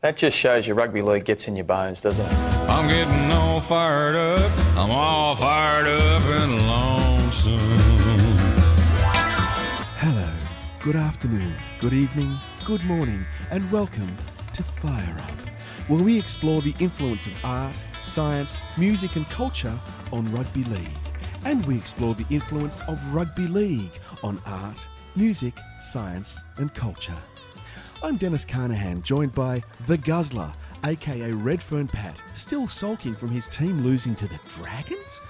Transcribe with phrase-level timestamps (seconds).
[0.00, 2.32] That just shows you rugby league gets in your bones, doesn't it?
[2.68, 4.48] I'm getting all fired up.
[4.76, 7.58] I'm all fired up and lonesome.
[9.98, 10.30] Hello,
[10.78, 12.32] good afternoon, good evening,
[12.64, 14.16] good morning, and welcome
[14.52, 15.40] to Fire Up,
[15.88, 19.76] where we explore the influence of art, science, music, and culture
[20.12, 20.86] on rugby league.
[21.44, 24.78] And we explore the influence of rugby league on art,
[25.16, 27.18] music, science, and culture.
[28.00, 30.52] I'm Dennis Carnahan, joined by The Guzzler,
[30.84, 35.20] aka Redfern Pat, still sulking from his team losing to the Dragons?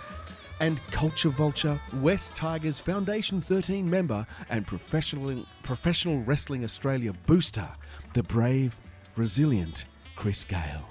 [0.60, 7.68] And Culture Vulture, West Tigers Foundation 13 member and professional, professional Wrestling Australia booster,
[8.12, 8.76] the brave,
[9.16, 10.90] resilient Chris Gale.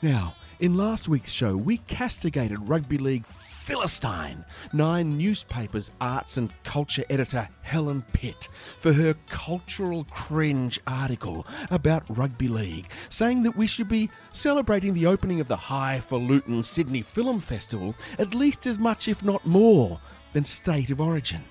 [0.00, 3.26] Now, in last week's show, we castigated Rugby League
[3.64, 12.04] Philistine, Nine newspapers arts and culture editor Helen Pitt, for her cultural cringe article about
[12.10, 17.40] rugby league, saying that we should be celebrating the opening of the highfalutin Sydney Film
[17.40, 19.98] Festival at least as much, if not more,
[20.34, 21.42] than State of Origin.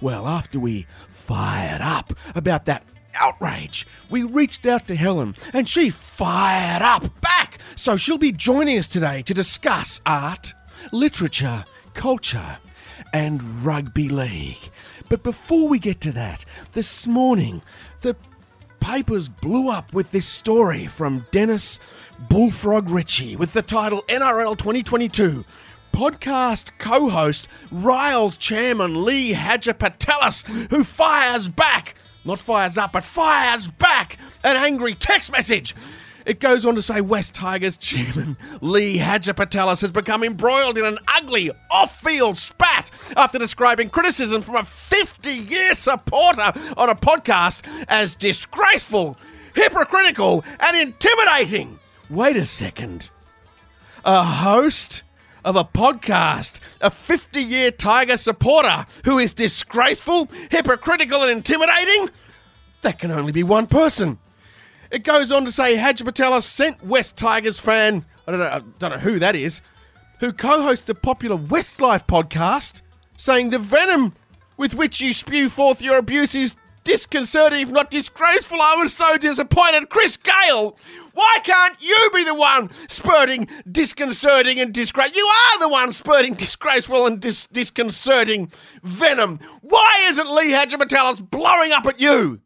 [0.00, 5.90] Well, after we fired up about that outrage, we reached out to Helen and she
[5.90, 7.58] fired up back.
[7.76, 10.54] So she'll be joining us today to discuss art,
[10.94, 12.58] literature, culture,
[13.12, 14.70] and rugby league.
[15.08, 17.62] But before we get to that, this morning,
[18.00, 18.16] the
[18.78, 21.80] papers blew up with this story from Dennis
[22.28, 25.44] Bullfrog Ritchie with the title NRL 2022
[25.92, 33.66] podcast co host riles chairman Lee Hagipantelis, who fires back, not fires up, but fires
[33.66, 35.74] back an angry text message.
[36.24, 40.98] It goes on to say West Tigers chairman Lee Hagipantelis has become embroiled in an
[41.06, 49.18] ugly off-field spat after describing criticism from a 50-year supporter on a podcast as disgraceful,
[49.54, 51.78] hypocritical, and intimidating.
[52.08, 53.10] Wait a second.
[54.04, 55.02] A host
[55.44, 62.10] of a podcast, a 50 year Tiger supporter who is disgraceful, hypocritical, and intimidating?
[62.80, 64.18] That can only be one person.
[64.94, 68.62] It goes on to say Hadj Patella sent West Tigers fan, I don't know, I
[68.78, 69.60] don't know who that is,
[70.20, 72.80] who co hosts the popular Westlife podcast,
[73.16, 74.14] saying the venom
[74.56, 78.62] with which you spew forth your abuse is disconcerting, if not disgraceful.
[78.62, 79.90] I was so disappointed.
[79.90, 80.78] Chris Gale,
[81.12, 85.16] why can't you be the one spurting disconcerting and disgrace?
[85.16, 88.48] You are the one spurting disgraceful and dis- disconcerting
[88.84, 89.40] venom.
[89.60, 92.42] Why isn't Lee Hadjimatalis blowing up at you?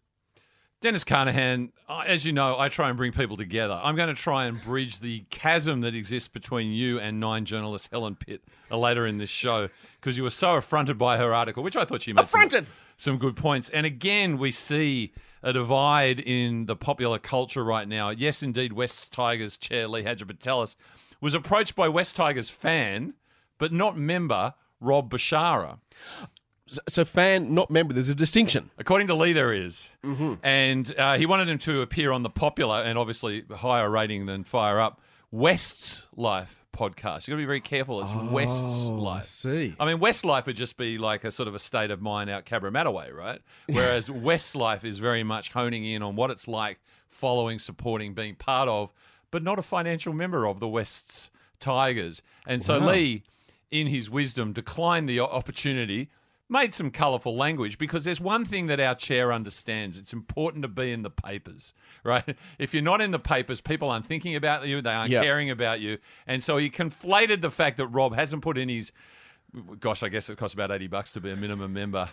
[0.80, 3.80] Dennis Carnahan, uh, as you know, I try and bring people together.
[3.82, 7.88] I'm going to try and bridge the chasm that exists between you and Nine journalist
[7.90, 9.68] Helen Pitt uh, later in this show
[10.00, 12.66] because you were so affronted by her article, which I thought she made some, Affronted?
[12.96, 13.70] some good points.
[13.70, 15.12] And again, we see
[15.42, 18.10] a divide in the popular culture right now.
[18.10, 20.76] Yes, indeed, West Tigers chair Lee Hagipantelis
[21.20, 23.14] was approached by West Tigers fan,
[23.58, 25.78] but not member Rob Bashara.
[26.88, 28.70] So, fan, not member, there's a distinction.
[28.78, 29.90] According to Lee, there is.
[30.42, 34.44] And uh, he wanted him to appear on the popular and obviously higher rating than
[34.44, 37.26] Fire Up West's Life podcast.
[37.26, 38.00] You've got to be very careful.
[38.00, 39.24] It's West's Oh, I Life.
[39.24, 39.74] see.
[39.80, 42.44] I mean, Westlife would just be like a sort of a state of mind out
[42.46, 43.40] Cabramatta way, right?
[43.68, 48.34] Whereas West's Life is very much honing in on what it's like following, supporting, being
[48.34, 48.92] part of,
[49.30, 51.30] but not a financial member of the West's
[51.60, 52.22] Tigers.
[52.46, 52.78] And so.
[52.78, 53.22] Lee,
[53.70, 56.08] in his wisdom, declined the o- opportunity.
[56.50, 59.98] Made some colourful language because there's one thing that our chair understands.
[59.98, 62.36] It's important to be in the papers, right?
[62.58, 65.22] If you're not in the papers, people aren't thinking about you, they aren't Yep.
[65.22, 65.98] caring about you.
[66.26, 68.92] And so he conflated the fact that Rob hasn't put in his
[69.80, 72.10] gosh, I guess it costs about 80 bucks to be a minimum member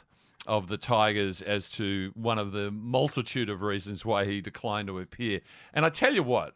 [0.47, 5.00] of the Tigers as to one of the multitude of reasons why he declined to
[5.00, 5.41] appear.
[5.73, 6.53] And I tell you what,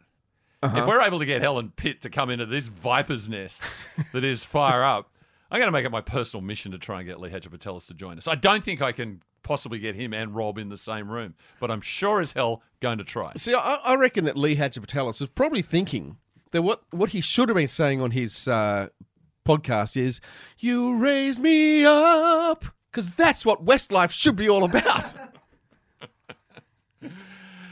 [0.61, 0.77] uh-huh.
[0.79, 3.63] if we're able to get Helen Pitt to come into this viper's nest
[4.13, 5.11] that is fire up,
[5.51, 7.93] I'm going to make it my personal mission to try and get Lee Hagipantelis to
[7.93, 8.27] join us.
[8.27, 11.71] I don't think I can possibly get him and Rob in the same room, but
[11.71, 13.31] I'm sure as hell going to try.
[13.35, 16.17] See, I, I reckon that Lee Hagipantelis is probably thinking
[16.51, 18.89] that what, what he should have been saying on his uh,
[19.45, 20.21] podcast is,
[20.57, 22.65] You raise me up.
[22.91, 25.13] Because that's what Westlife should be all about.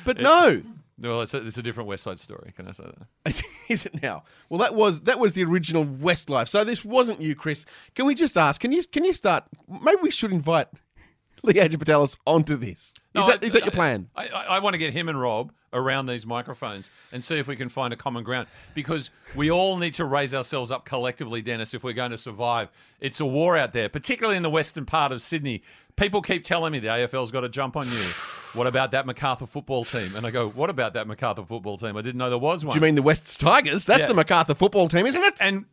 [0.06, 0.62] but no.
[1.00, 2.54] Well, it's a, it's a different West Side story.
[2.56, 3.44] Can I say that?
[3.70, 4.24] Is it now?
[4.50, 6.48] Well, that was that was the original Westlife.
[6.48, 7.66] So this wasn't you, Chris.
[7.96, 8.60] Can we just ask?
[8.60, 9.44] Can you can you start?
[9.68, 10.68] Maybe we should invite
[11.44, 12.94] Leandro Patelis onto this?
[13.16, 14.10] No, is that, I- is that your plan?
[14.16, 17.48] I, I, I want to get him and Rob around these microphones and see if
[17.48, 21.42] we can find a common ground because we all need to raise ourselves up collectively,
[21.42, 22.70] Dennis, if we're going to survive.
[23.02, 25.64] It's a war out there, particularly in the western part of Sydney.
[25.96, 28.04] People keep telling me the AFL's got to jump on you.
[28.54, 30.16] What about that Macarthur football team?
[30.16, 31.98] And I go, what about that Macarthur football team?
[31.98, 32.74] I didn't know there was one.
[32.74, 33.86] Do you mean the West Tigers?
[33.86, 34.08] That's Yeah.
[34.08, 35.34] the Macarthur football team, isn't it?
[35.40, 35.66] and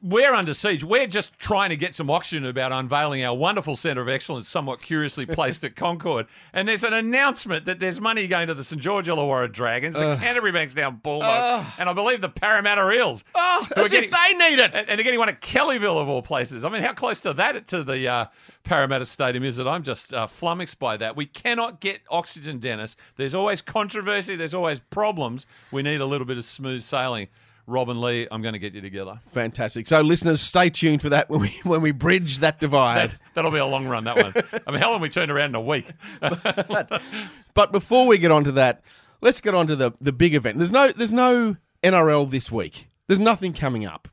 [0.00, 0.82] we're under siege.
[0.84, 4.80] We're just trying to get some oxygen about unveiling our wonderful centre of excellence, somewhat
[4.80, 6.26] curiously placed at Concord.
[6.52, 10.16] And there's an announcement that there's money going to the St George Illawarra Dragons, the
[10.16, 13.22] Canterbury Banks Bankstown Bulldogs, and I believe the Parramatta Eels.
[13.32, 14.74] Oh, as if they need it.
[14.74, 16.64] and and they're getting one at Kellyville of all places.
[16.64, 18.26] I mean, how close to that to the uh,
[18.64, 19.68] Parramatta Stadium is it?
[19.68, 21.14] I'm just uh, flummoxed by that.
[21.14, 22.96] We cannot get oxygen, Dennis.
[23.14, 24.34] There's always controversy.
[24.34, 25.46] There's always problems.
[25.70, 27.28] We need a little bit of smooth sailing.
[27.66, 29.20] Robin Lee, I'm going to get you together.
[29.28, 29.86] Fantastic.
[29.86, 33.10] So, listeners, stay tuned for that when we when we bridge that divide.
[33.10, 34.34] That, that'll be a long run, that one.
[34.66, 35.90] I mean, how long we turned around in a week?
[37.54, 38.82] But before we get on to that,
[39.20, 40.58] let's get on to the, the big event.
[40.58, 42.88] There's no there's no NRL this week.
[43.06, 44.08] There's nothing coming up.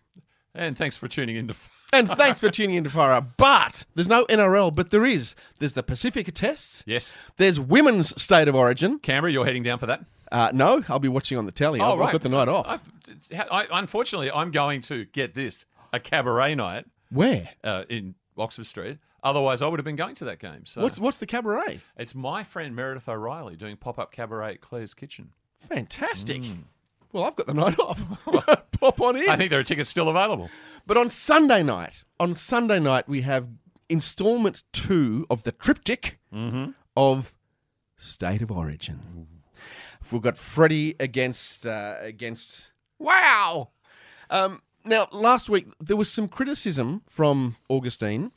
[0.54, 1.56] And thanks for tuning in to.
[1.94, 3.36] And thanks for tuning in to Fire Up.
[3.38, 5.36] But there's no NRL, but there is.
[5.60, 6.84] There's the Pacifica Tests.
[6.86, 7.16] Yes.
[7.38, 9.00] There's Women's State of Origin.
[9.00, 10.06] Canberra, you're heading down for that?
[10.32, 11.82] Uh, no, I'll be watching on the telly.
[11.82, 12.06] Oh, I've, right.
[12.08, 12.68] I've got the night off.
[12.70, 12.84] I've-
[13.32, 17.50] I, unfortunately, I'm going to get this a cabaret night Where?
[17.64, 18.98] uh, in Oxford Street.
[19.24, 20.66] Otherwise, I would have been going to that game.
[20.66, 21.82] So What's what's the cabaret?
[21.98, 25.30] it's my friend Meredith O'Reilly doing pop up cabaret at Claire's Kitchen.
[25.60, 26.42] Fantastic.
[27.12, 28.04] Well, I've got the night off.
[28.80, 29.30] Pop on in.
[29.30, 30.50] I think there are tickets still available.
[30.88, 33.48] But on Sunday night, on Sunday night, we have
[33.90, 36.18] installment two of the triptych
[36.98, 37.36] of
[37.98, 39.28] State of Origin.
[40.12, 42.72] We've got Freddie against uh, against
[43.02, 43.70] Wow.
[44.30, 48.32] Um, now, last week there was some criticism from Augustine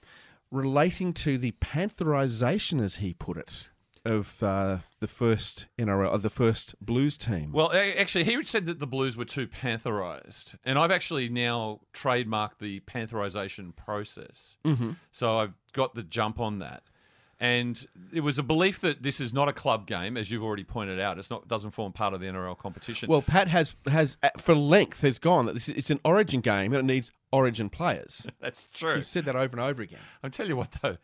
[0.51, 3.69] relating to the pantherization, as he put it,
[4.05, 7.53] of uh, the first NRL, of the first Blues team.
[7.53, 12.59] Well, actually, he said that the Blues were too pantherized, and I've actually now trademarked
[12.61, 14.57] the pantherization process.
[14.65, 14.93] Mm-hmm.
[15.13, 16.85] So I've got the jump on that.
[17.41, 20.65] And it was a belief that this is not a club game, as you've already
[20.65, 21.19] pointed out.
[21.19, 23.09] It's not doesn't form part of the NRL competition.
[23.09, 26.73] Well, Pat has has uh, for length has gone that this it's an Origin game
[26.73, 28.27] and it needs Origin players.
[28.41, 28.97] that's true.
[28.97, 30.01] He said that over and over again.
[30.23, 30.97] I'll tell you what, though.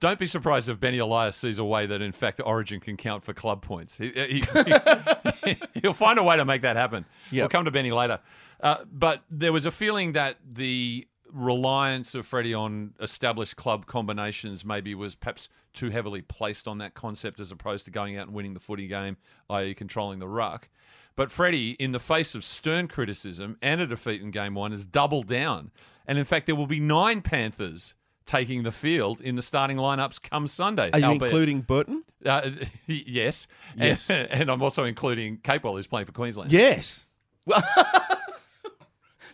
[0.00, 3.24] Don't be surprised if Benny Elias sees a way that, in fact, Origin can count
[3.24, 3.96] for club points.
[3.96, 7.06] He, he, will find a way to make that happen.
[7.30, 7.42] Yep.
[7.42, 8.18] We'll come to Benny later.
[8.60, 14.64] Uh, but there was a feeling that the reliance of Freddie on established club combinations
[14.64, 18.34] maybe was perhaps too heavily placed on that concept as opposed to going out and
[18.34, 19.16] winning the footy game,
[19.50, 20.68] i.e., controlling the ruck.
[21.16, 24.86] But Freddie, in the face of stern criticism and a defeat in game one, has
[24.86, 25.70] doubled down.
[26.06, 27.94] And in fact, there will be nine Panthers
[28.26, 30.90] taking the field in the starting lineups come Sunday.
[30.92, 32.04] Are you albeit- including Burton?
[32.24, 32.50] Uh,
[32.86, 33.46] yes.
[33.76, 34.08] Yes.
[34.10, 36.52] And, and I'm also including Capewell, who's playing for Queensland.
[36.52, 37.06] Yes.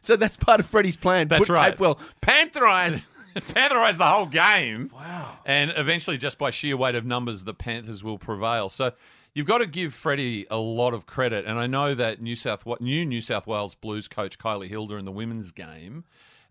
[0.00, 1.29] So that's part of Freddie's plan.
[1.29, 1.76] That's Put right.
[1.76, 3.06] Capewell pantherized.
[3.37, 4.91] Pantherized the whole game.
[4.93, 5.38] Wow.
[5.47, 8.69] And eventually, just by sheer weight of numbers, the Panthers will prevail.
[8.69, 8.91] So
[9.35, 11.44] you've got to give Freddie a lot of credit.
[11.44, 15.05] And I know that New South new New South Wales Blues coach Kylie Hilder in
[15.05, 16.05] the women's game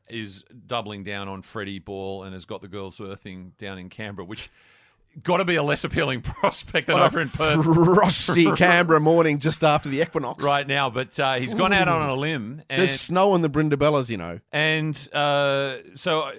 [0.08, 4.26] is doubling down on Freddie Ball and has got the girls earthing down in Canberra,
[4.26, 4.50] which
[5.24, 9.64] got to be a less appealing prospect than over in Perth Frosty Canberra morning just
[9.64, 10.44] after the equinox.
[10.44, 10.90] right now.
[10.90, 12.64] But uh, he's gone out on a limb.
[12.70, 14.40] And There's snow on the Brindabellas, you know.
[14.52, 16.34] And uh, so uh,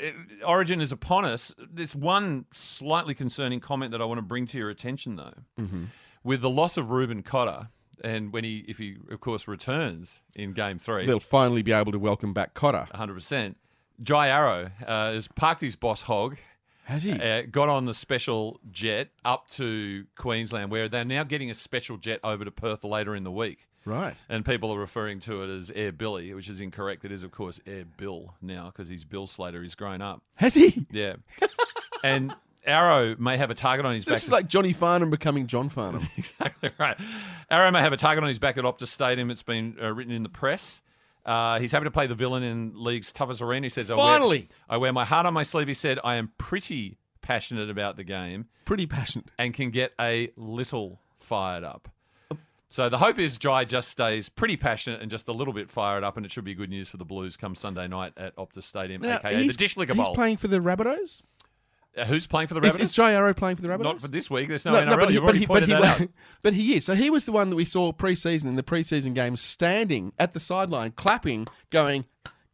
[0.46, 1.54] Origin is upon us.
[1.58, 5.34] There's one slightly concerning comment that I want to bring to your attention, though.
[5.58, 5.84] Mm-hmm.
[6.22, 7.68] With the loss of Reuben Cotter,
[8.04, 11.92] and when he, if he, of course, returns in Game Three, They'll finally be able
[11.92, 12.86] to welcome back Cotter.
[12.94, 13.54] 100%.
[14.02, 16.38] Jai Arrow uh, has parked his boss hog,
[16.90, 17.12] Has he?
[17.12, 21.96] uh, got on the special jet up to Queensland, where they're now getting a special
[21.96, 23.68] jet over to Perth later in the week.
[23.84, 24.16] right.
[24.28, 27.04] And people are referring to it as Air Billy, which is incorrect.
[27.04, 29.62] It is, of course, Air Bill now because he's Bill Slater.
[29.62, 30.22] He's grown up.
[30.34, 30.86] Has he?
[30.90, 31.14] Yeah.
[32.04, 32.34] and
[32.66, 34.26] Arrow may have a target on his This back.
[34.26, 36.06] is like Johnny Farnham becoming John Farnham.
[36.18, 36.96] exactly right.
[37.50, 39.30] Arrow may have a target on his back at Optus Stadium.
[39.30, 40.82] It's been uh, written in the press.
[41.24, 43.66] Uh, he's happy to play the villain in league's toughest arena.
[43.66, 44.48] He says, I wear- Finally.
[44.68, 45.68] I wear my heart on my sleeve.
[45.68, 49.26] He said, I am pretty passionate about the game Pretty passionate.
[49.38, 51.88] and can get a little fired up.
[52.72, 56.04] So the hope is Jai just stays pretty passionate and just a little bit fired
[56.04, 58.62] up, and it should be good news for the Blues come Sunday night at Optus
[58.62, 60.14] Stadium, aka the Dish Liquor he's Bowl.
[60.14, 61.22] playing for the Rabbitohs?
[61.96, 62.80] Uh, who's playing for the Is, Rabbitohs?
[62.80, 63.82] is Jai Arrow playing for the Rabbitohs?
[63.82, 64.48] Not for this week.
[64.48, 64.96] There's no, NRL.
[64.98, 66.08] but he, You've but he, but he, that out.
[66.42, 66.84] but he is.
[66.84, 70.32] So he was the one that we saw pre-season in the preseason game, standing at
[70.32, 72.04] the sideline, clapping, going,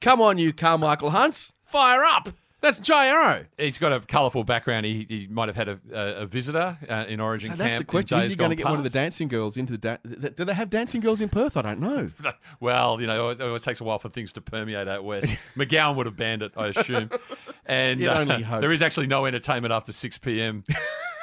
[0.01, 2.31] "Come on, you Karmichael Hunts, fire up!"
[2.63, 3.45] That's Jai Arrow.
[3.59, 4.87] He's got a colourful background.
[4.87, 7.59] He, he might have had a, a, a visitor uh, in Origin So camp.
[7.59, 8.19] that's the question.
[8.21, 10.01] Is he going to gone get one of the dancing girls into the dance?
[10.35, 11.57] Do they have dancing girls in Perth?
[11.57, 12.09] I don't know.
[12.61, 15.37] Well, you know, it always takes a while for things to permeate out west.
[15.57, 17.11] McGowan would have banned it, I assume.
[17.69, 18.61] And You'd uh, only hope.
[18.61, 20.63] there is actually no entertainment after 6 p.m.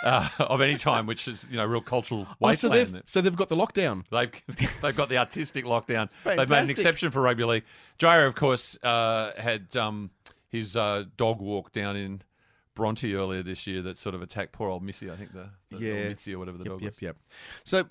[0.03, 3.33] Uh, of any time, which is, you know, real cultural Oh, so they've so they've
[3.35, 4.03] got the lockdown.
[4.11, 6.09] They've they've got the artistic lockdown.
[6.25, 7.63] They've made an exception for rugby league.
[7.97, 10.09] Jai Arrow, of course, uh, had um,
[10.53, 12.21] his uh, dog walk down in
[12.75, 15.11] Bronte earlier this year that sort of attacked poor old Missy.
[15.11, 16.07] I think the, the Yeah.
[16.09, 17.01] Mitzi or whatever the Yep, dog yep, was.
[17.01, 17.17] yep.
[17.65, 17.83] So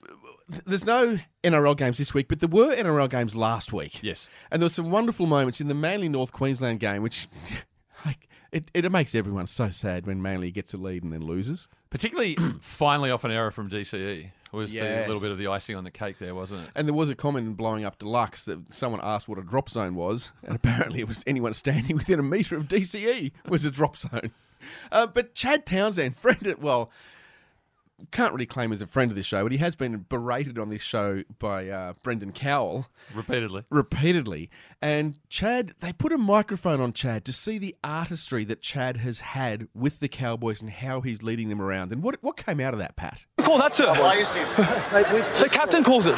[0.50, 4.02] th- there's no NRL games this week, but there were NRL games last week.
[4.02, 4.28] Yes.
[4.50, 7.28] And there were some wonderful moments in the Manly North Queensland game, which
[8.06, 11.68] like it, it makes everyone so sad when Manly gets a lead and then loses.
[11.92, 15.06] Particularly, finally off an error from DCE was the Yes.
[15.08, 16.70] little bit of the icing on the cake there, wasn't it?
[16.74, 19.68] And there was a comment in blowing up deluxe that someone asked what a drop
[19.68, 23.70] zone was, and apparently it was anyone standing within a metre of DCE was a
[23.70, 24.32] drop zone.
[24.92, 26.88] Uh, but Chad Townsend, friend, well,
[28.10, 30.68] can't really claim as a friend of this show, but he has been berated on
[30.70, 33.64] this show by uh, Brendan Cowell Repeatedly.
[33.70, 34.50] repeatedly.
[34.80, 39.20] And Chad, they put a microphone on Chad to see the artistry that Chad has
[39.20, 41.92] had with the Cowboys and how he's leading them around.
[41.92, 43.24] And what what came out of that, Pat?
[43.38, 43.92] We call that, sir.
[45.40, 46.16] The captain calls it.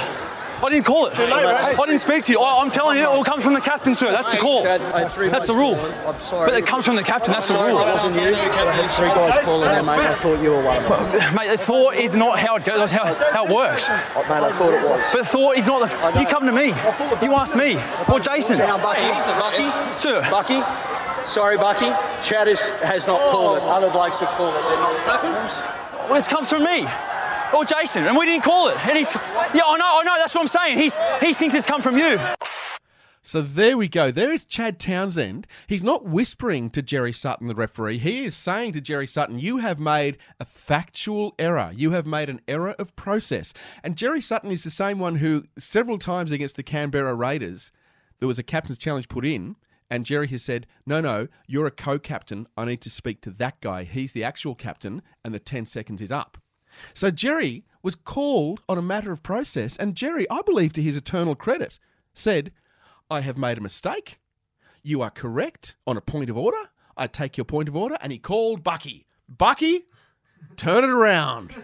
[0.65, 1.19] I didn't call it.
[1.19, 2.41] Late, I didn't speak to you.
[2.41, 4.11] I, I'm telling you, it all comes from the captain, sir.
[4.11, 4.63] That's the call.
[4.63, 5.75] That's the rule.
[6.07, 6.51] I'm sorry.
[6.51, 7.33] But it comes from the captain.
[7.33, 7.81] That's the rule.
[7.81, 8.35] It wasn't you.
[8.97, 10.01] Three guys calling there, mate.
[10.01, 11.35] I thought you were one of them.
[11.35, 13.87] Mate, the thought is not how it goes, how, how it works.
[13.89, 15.03] Oh, mate, I thought it was.
[15.13, 16.21] But thought is not the.
[16.21, 16.69] You come to me.
[17.23, 17.77] You ask me.
[18.13, 18.59] Or Jason.
[18.59, 19.09] Down, Bucky.
[19.41, 19.99] Bucky.
[20.01, 20.21] Sir.
[20.31, 20.63] Bucky.
[21.27, 21.91] Sorry, Bucky.
[22.21, 23.63] chadis has not called it.
[23.65, 24.63] Other blokes have called it.
[24.69, 26.09] They're not.
[26.09, 26.87] Well, it comes from me.
[27.53, 28.07] Or Jason.
[28.07, 28.77] And we didn't call it.
[28.87, 29.13] And he's.
[29.13, 30.17] Yeah, I know, I know.
[30.19, 30.79] That's what I'm saying.
[30.79, 32.19] He's, he thinks it's come from you.
[33.27, 34.11] So there we go.
[34.11, 35.47] There is Chad Townsend.
[35.67, 37.97] He's not whispering to Jerry Sutton, the referee.
[37.97, 41.73] He is saying to Jerry Sutton, You have made a factual error.
[41.75, 43.55] You have made an error of process.
[43.83, 47.73] And Jerry Sutton is the same one who, several times against the Canberra Raiders,
[48.21, 49.57] there was a captain's challenge put in.
[49.91, 52.47] And Jerry has said, No, no, you're a co captain.
[52.59, 53.85] I need to speak to that guy.
[53.85, 56.37] He's the actual captain, and the 10 seconds is up.
[56.93, 60.97] So Jerry was called on a matter of process, and Jerry, I believe to his
[60.97, 61.79] eternal credit,
[62.15, 62.53] said,
[63.11, 64.19] I have made a mistake.
[64.83, 66.59] You are correct on a point of order.
[66.97, 67.97] I take your point of order.
[68.01, 69.07] And he called Bucky.
[69.29, 69.87] Bucky,
[70.57, 71.55] turn it around.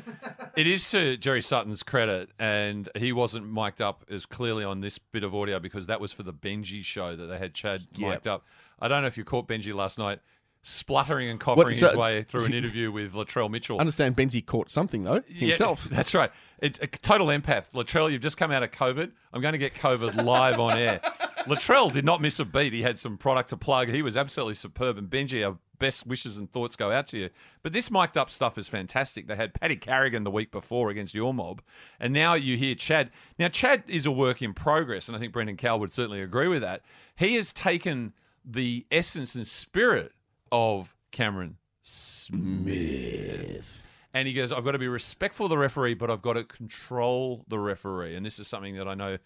[0.57, 4.99] It is to Jerry Sutton's credit, and he wasn't mic'd up as clearly on this
[4.99, 8.11] bit of audio because that was for the Benji show that they had Chad Yep.
[8.11, 8.45] mic'd up.
[8.81, 10.21] I don't know if you caught Benji last night
[10.62, 13.79] spluttering and coughing his way through an interview with Latrell Mitchell.
[13.79, 15.85] I Understand Benji caught something, though, Yeah, himself.
[15.90, 16.31] that's right.
[16.61, 17.71] It, a total empath.
[17.73, 19.11] Latrell, you've just come out of COVID.
[19.33, 21.00] I'm going to get COVID live on air.
[21.47, 22.75] Latrell did not miss a beat.
[22.75, 23.88] He had some product to plug.
[23.88, 24.99] He was absolutely superb.
[24.99, 27.31] And Benji, our best wishes and thoughts go out to you.
[27.62, 29.26] But this mic'd up stuff is fantastic.
[29.26, 31.62] They had Paddy Carrigan the week before against your mob.
[31.99, 33.11] And now you hear Chad.
[33.38, 35.09] Now, Chad is a work in progress.
[35.09, 36.83] And I think Brendan Cowell would certainly agree with that.
[37.17, 38.12] He has taken
[38.45, 40.12] the essence and spirit
[40.52, 43.83] of Cameron Smith.
[44.12, 46.45] And he goes, I've got to be respectful of the referee, but I've got to
[46.45, 48.16] control the referee.
[48.16, 49.19] And this is something that I know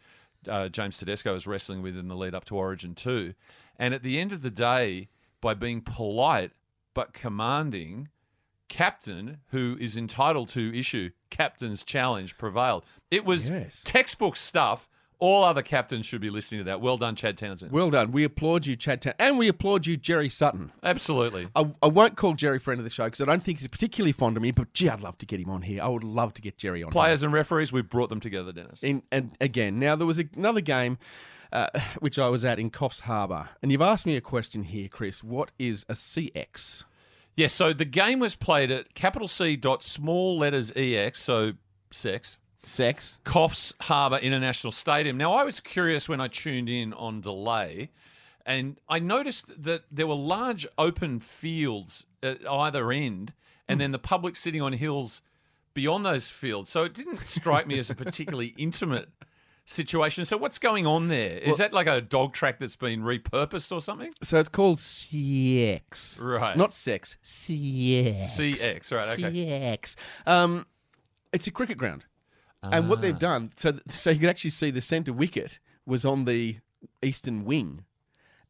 [0.47, 3.33] uh, James Tedesco is wrestling with in the lead up to Origin 2.
[3.79, 5.09] And at the end of the day,
[5.41, 6.53] by being polite
[6.93, 8.09] but commanding,
[8.69, 12.85] captain, who is entitled to issue captain's challenge, prevailed.
[13.11, 13.83] It was Yes.
[13.85, 14.87] textbook stuff.
[15.25, 16.83] All other captains should be listening to that.
[16.83, 17.73] Well done, Chad Townsend.
[17.73, 18.11] Well done.
[18.11, 19.17] We applaud you, Chad Townsend.
[19.19, 20.71] And we applaud you, Jerry Sutton.
[20.83, 21.49] Absolutely.
[21.57, 24.13] I, I won't call Jerry friend of the show because I don't think he's particularly
[24.13, 25.83] fond of me, but gee, I'd love to get him on here.
[25.83, 26.89] I would love to get Jerry on.
[26.89, 26.93] here.
[26.93, 28.83] Players and referees, we've brought them together, Dennis.
[28.83, 30.99] in, and again, now there was another game
[31.55, 31.69] uh,
[32.01, 35.25] which I was at in Coffs Harbour, and you've asked me a question here, Chris.
[35.25, 36.85] What is a CX?
[37.37, 41.53] Yes, so the game was played at capital C dot small letters EX, so
[41.91, 43.21] sex, Sex.
[43.25, 45.17] Coffs Harbour International Stadium.
[45.17, 47.91] Now, I was curious when I tuned in on delay,
[48.47, 53.33] and I noticed that there were large open fields at either end,
[53.69, 55.23] and then the public sitting on hills
[55.75, 56.71] beyond those fields.
[56.71, 59.09] So it didn't strike me as a particularly intimate
[59.67, 60.25] situation.
[60.25, 61.39] So what's going on there?
[61.39, 64.13] Is that like a dog track that's been repurposed or something?
[64.23, 66.23] So it's called CX.
[66.23, 66.57] Right.
[66.57, 67.17] Not sex.
[67.23, 68.23] CX.
[68.23, 69.31] CX, right, okay.
[69.31, 69.97] CX.
[70.27, 70.67] Um,
[71.33, 72.05] it's a cricket ground.
[72.73, 73.03] And what Ah.
[73.03, 76.59] they've done, so so you can actually see the centre wicket was on the
[77.03, 77.85] eastern wing,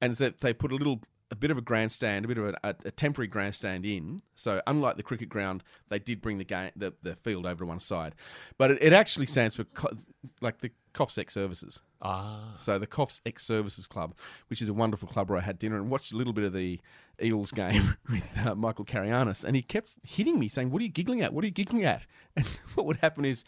[0.00, 2.76] and so they put a little, a bit of a grandstand, a bit of a,
[2.84, 4.22] a, temporary grandstand in.
[4.36, 7.66] So unlike the cricket ground, they did bring the game, the, the field over to
[7.66, 8.14] one side,
[8.58, 9.96] but it, it actually stands for co-
[10.40, 11.80] like the Coffs Ex Services.
[12.02, 12.54] Ah.
[12.56, 14.14] So the Coffs Ex Services Club,
[14.48, 16.52] which is a wonderful club where I had dinner and watched a little bit of
[16.52, 16.80] the
[17.22, 20.90] Eels game with uh, Michael Carrianis, and he kept hitting me saying, "What are you
[20.90, 21.32] giggling at?
[21.32, 22.06] What are you giggling at?"
[22.36, 22.44] And
[22.74, 23.44] what would happen is,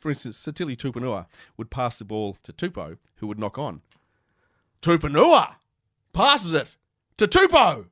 [0.00, 1.26] for instance, Sitili Tupouniua
[1.56, 3.82] would pass the ball to Tupou, who would knock on.
[4.80, 5.56] Tupanua
[6.12, 6.76] passes it
[7.18, 7.86] to Tupou,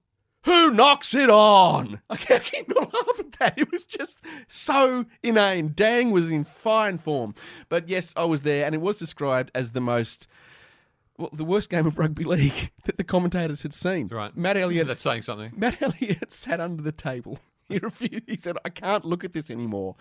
[0.44, 2.00] who knocks it on.
[2.10, 3.58] I can't, I can't not laugh at that.
[3.58, 5.72] It was just so inane.
[5.74, 7.34] Dang was in fine form.
[7.68, 10.26] But yes, I was there, and it was described as the most.
[11.18, 14.08] Well, the worst game of rugby league that the commentators had seen.
[14.08, 14.34] Right.
[14.36, 14.86] Matt Elliott.
[14.86, 15.52] That's saying something.
[15.56, 17.40] Matt Elliott sat under the table.
[17.78, 18.24] He refused.
[18.26, 19.96] He said, "I can't look at this anymore."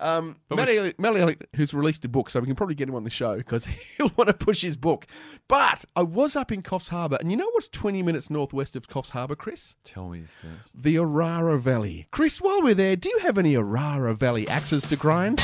[0.00, 2.96] Um, Matt, Elliott, Matt Elliott, who's released a book, so we can probably get him
[2.96, 5.06] on the show because he'll want to push his book.
[5.46, 8.88] But I was up in Coffs Harbour, and you know what's twenty minutes northwest of
[8.88, 9.76] Coffs Harbour, Chris?
[9.84, 10.24] Tell me.
[10.42, 10.56] James.
[10.74, 12.08] The Orara Valley.
[12.10, 15.40] Chris, while we're there, do you have any Orara Valley axes to grind?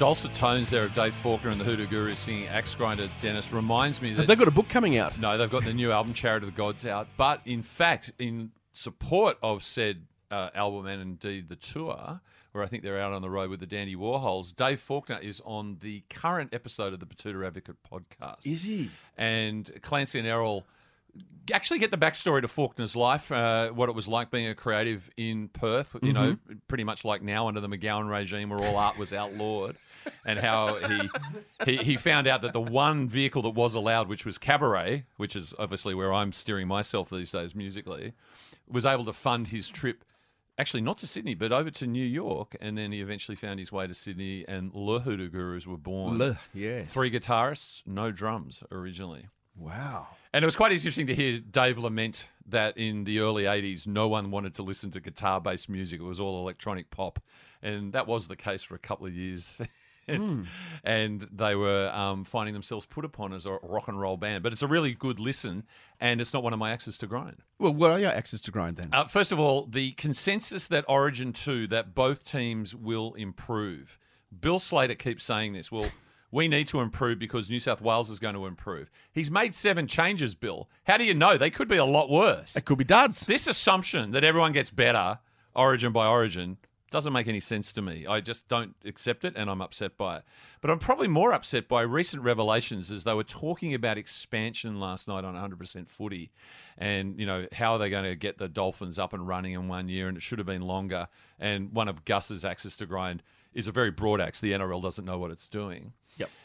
[0.00, 4.00] Dulcet tones there of Dave Faulkner and the Hoodoo Guru singing Axe Grinder Dennis reminds
[4.00, 5.20] me Have they got a book coming out?
[5.20, 7.06] No, they've got the new album Chariot of the Gods out.
[7.18, 12.66] But in fact, in support of said uh, album and indeed the tour, where I
[12.66, 16.02] think they're out on the road with the Dandy Warhols, Dave Faulkner is on the
[16.08, 18.46] current episode of the Batuta Advocate podcast.
[18.46, 18.90] Is he?
[19.18, 20.64] And Clancy and Errol
[21.52, 25.10] actually get the backstory to Faulkner's life, uh, what it was like being a creative
[25.16, 25.96] in Perth.
[26.02, 26.36] You know,
[26.68, 29.76] pretty much like now under the McGowan regime, where all art was outlawed,
[30.24, 31.10] and how he,
[31.64, 35.36] he he found out that the one vehicle that was allowed, which was cabaret, which
[35.36, 38.12] is obviously where I'm steering myself these days musically,
[38.68, 40.04] was able to fund his trip.
[40.58, 43.72] Actually, not to Sydney, but over to New York, and then he eventually found his
[43.72, 46.18] way to Sydney, and Le Hoodoo Gurus were born.
[46.18, 46.92] Le, yes.
[46.92, 49.28] Three guitarists, no drums originally.
[49.56, 50.08] Wow.
[50.32, 54.08] And it was quite interesting to hear Dave lament that in the early 80s, no
[54.08, 56.00] one wanted to listen to guitar based music.
[56.00, 57.20] It was all electronic pop.
[57.62, 59.60] And that was the case for a couple of years.
[60.08, 60.46] and,
[60.84, 64.42] and they were um, finding themselves put upon as a rock and roll band.
[64.42, 65.64] But it's a really good listen,
[66.00, 67.38] and it's not one of my axes to grind.
[67.58, 68.88] Well, what are your axes to grind then?
[68.92, 73.98] Uh, first of all, the consensus that Origin 2, that both teams will improve.
[74.38, 75.70] Bill Slater keeps saying this.
[75.72, 75.90] Well,
[76.30, 78.90] we need to improve because New South Wales is going to improve.
[79.12, 80.68] He's made seven changes, Bill.
[80.84, 81.36] How do you know?
[81.36, 82.56] They could be a lot worse.
[82.56, 83.26] it could be duds.
[83.26, 85.18] This assumption that everyone gets better,
[85.54, 86.58] origin by origin,
[86.90, 88.04] doesn't make any sense to me.
[88.04, 90.24] I just don't accept it and I'm upset by it.
[90.60, 95.06] But I'm probably more upset by recent revelations as they were talking about expansion last
[95.06, 96.32] night on 100% footy
[96.76, 99.68] and, you know, how are they going to get the Dolphins up and running in
[99.68, 101.06] one year and it should have been longer.
[101.38, 103.22] And one of Gus's axes to grind
[103.54, 104.40] is a very broad axe.
[104.40, 105.92] The NRL doesn't know what it's doing.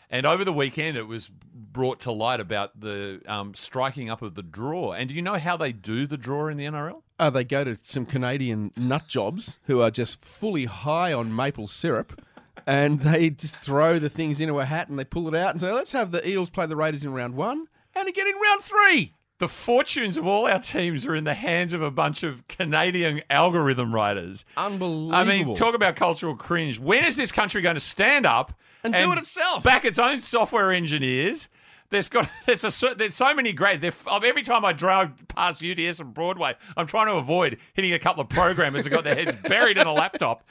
[0.10, 4.36] And over the weekend, it was brought to light about the um, striking up of
[4.36, 4.94] the draw.
[4.94, 7.02] And do you know how they do the draw in the NRL?
[7.20, 11.68] Uh, they go to some Canadian nut jobs who are just fully high on maple
[11.68, 12.22] syrup.
[12.68, 15.62] And they just throw the things into a hat and they pull it out and
[15.62, 18.62] say, let's have the Eels play the Raiders in round one and again in round
[18.62, 19.14] three.
[19.38, 23.22] The fortunes of all our teams are in the hands of a bunch of Canadian
[23.30, 24.46] algorithm writers.
[24.56, 25.14] Unbelievable.
[25.14, 26.80] I mean, talk about cultural cringe.
[26.80, 29.62] When is this country going to stand up And do it itself?
[29.64, 31.50] Back its own software engineers.
[31.90, 33.84] There's got there's a there's so many grades.
[34.10, 38.22] Every time I drive past UTS and Broadway, I'm trying to avoid hitting a couple
[38.22, 40.44] of programmers who got their heads buried in a laptop.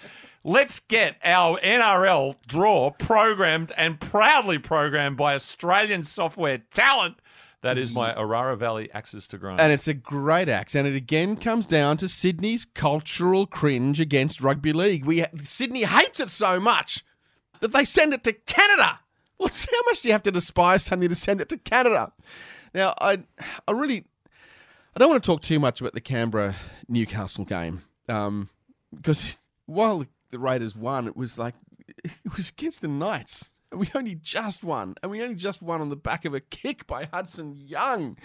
[0.46, 7.16] Let's get our NRL draw programmed and proudly programmed by Australian software talent.
[7.64, 9.58] That is my Orara Valley access to grind.
[9.58, 14.42] And it's a great axe, and it again comes down to Sydney's cultural cringe against
[14.42, 15.06] rugby league.
[15.06, 17.02] We Sydney hates it so much
[17.60, 19.00] that they send it to Canada.
[19.38, 22.12] What's how much do you have to despise something to send it to Canada?
[22.74, 23.22] Now, I,
[23.66, 24.04] I really,
[24.94, 28.50] I don't want to talk too much about the Canberra Newcastle game, um,
[28.94, 31.54] because while the Raiders won, it was like
[31.88, 33.52] it was against the Knights.
[33.74, 36.38] And we only just won, and we only just won on the back of a
[36.40, 38.16] kick by Hudson Young,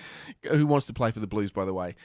[0.43, 1.95] who wants to play for the Blues, by the way.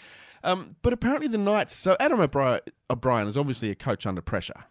[0.43, 1.75] Um, but apparently the Knights.
[1.75, 4.65] So Adam O'Brien, O'Brien is obviously a coach under pressure.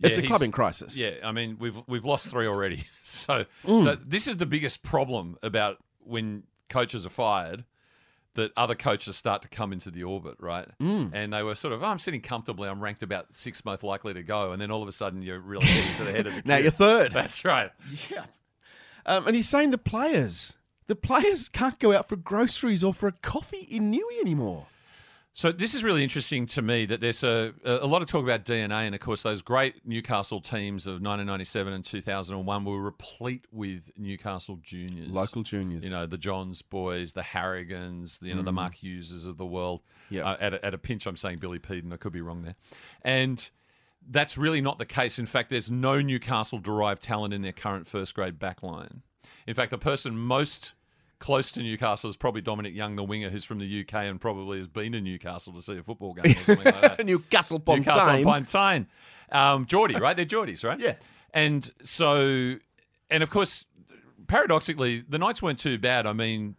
[0.00, 0.96] It's a club in crisis.
[0.98, 2.84] Yeah, I mean we've we've lost three already.
[3.02, 3.84] So, Mm.
[3.84, 7.64] so this is the biggest problem about when coaches are fired,
[8.34, 10.68] that other coaches start to come into the orbit, right?
[10.80, 11.10] Mm.
[11.12, 12.68] And they were sort of, oh, I'm sitting comfortably.
[12.68, 15.40] I'm ranked about sixth most likely to go, and then all of a sudden you're
[15.40, 17.12] really getting to the head of the Now you're third.
[17.12, 17.70] That's right.
[18.10, 18.24] Yeah.
[19.06, 23.08] Um, and he's saying the players, the players can't go out for groceries or for
[23.08, 24.66] a coffee in Newey anymore.
[25.36, 28.44] So this is really interesting to me that there's a a lot of talk about
[28.44, 33.90] DNA, and of course those great Newcastle teams of 1997 and 2001 were replete with
[33.96, 35.84] Newcastle juniors, Local juniors.
[35.84, 39.44] You know the Johns boys, the Harrigans, the, you know the Mark Hugheses of the
[39.44, 39.82] world.
[40.10, 40.24] Yep.
[40.24, 41.92] Uh, at, a, at a pinch, I'm saying Billy Peden.
[41.92, 42.54] I could be wrong there,
[43.02, 43.50] and
[44.08, 45.18] that's really not the case.
[45.18, 49.00] In fact, there's no Newcastle derived talent in their current first grade backline.
[49.48, 50.74] In fact, the person most
[51.24, 54.58] close to Newcastle is probably Dominic Young, the winger, who's from the UK and probably
[54.58, 57.06] has been to Newcastle to see a football game or something like that.
[57.06, 58.22] Newcastle upon Newcastle Tyne.
[58.22, 58.86] upon Tyne.
[59.32, 60.14] Um, Geordie, right?
[60.14, 60.78] They're Geordies, right?
[60.78, 60.96] Yeah.
[61.32, 62.56] And so,
[63.08, 63.64] and of course,
[64.26, 66.06] paradoxically, the Knights weren't too bad.
[66.06, 66.56] I mean,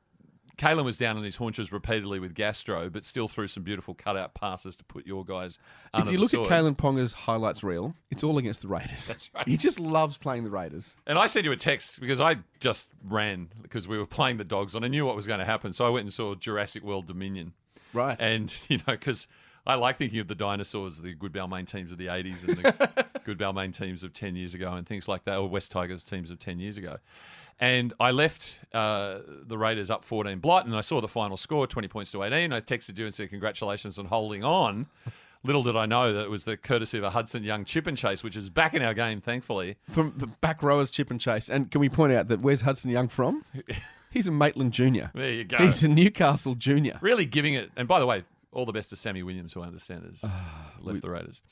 [0.57, 4.33] Kalyn was down on his haunches repeatedly with gastro, but still threw some beautiful cutout
[4.33, 5.59] passes to put your guys
[5.93, 9.07] If you look at Kalyn Ponga's highlights reel, it's all against the Raiders.
[9.07, 9.47] That's right.
[9.47, 10.95] He just loves playing the Raiders.
[11.07, 14.43] And I sent you a text because I just ran because we were playing the
[14.43, 15.73] dogs and I knew what was going to happen.
[15.73, 17.53] So I went and saw Jurassic World Dominion.
[17.93, 18.19] Right.
[18.19, 19.27] And, you know, because
[19.67, 23.05] I like thinking of the dinosaurs, the good Balmain teams of the 80s and the
[23.25, 26.29] good Balmain teams of 10 years ago and things like that, or West Tigers teams
[26.29, 26.97] of 10 years ago.
[27.59, 31.67] And I left uh, the Raiders up 14 blight and I saw the final score,
[31.67, 32.51] 20 points to 18.
[32.51, 34.87] I texted you and said, Congratulations on holding on.
[35.43, 37.95] Little did I know that it was the courtesy of a Hudson Young chip and
[37.95, 39.77] chase, which is back in our game, thankfully.
[39.91, 41.49] From the back rowers, Chip and Chase.
[41.49, 43.45] And can we point out that where's Hudson Young from?
[44.11, 45.11] He's a Maitland Junior.
[45.13, 45.57] There you go.
[45.57, 46.97] He's a Newcastle Junior.
[47.01, 47.69] really giving it.
[47.75, 50.25] And by the way, all the best to Sammy Williams, who I understand has
[50.81, 51.43] left the Raiders.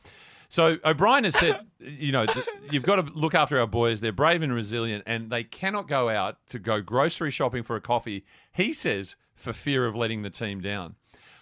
[0.49, 2.25] So O'Brien has said, you know,
[2.71, 4.01] you've got to look after our boys.
[4.01, 7.81] They're brave and resilient, and they cannot go out to go grocery shopping for a
[7.81, 8.25] coffee.
[8.51, 10.95] He says for fear of letting the team down.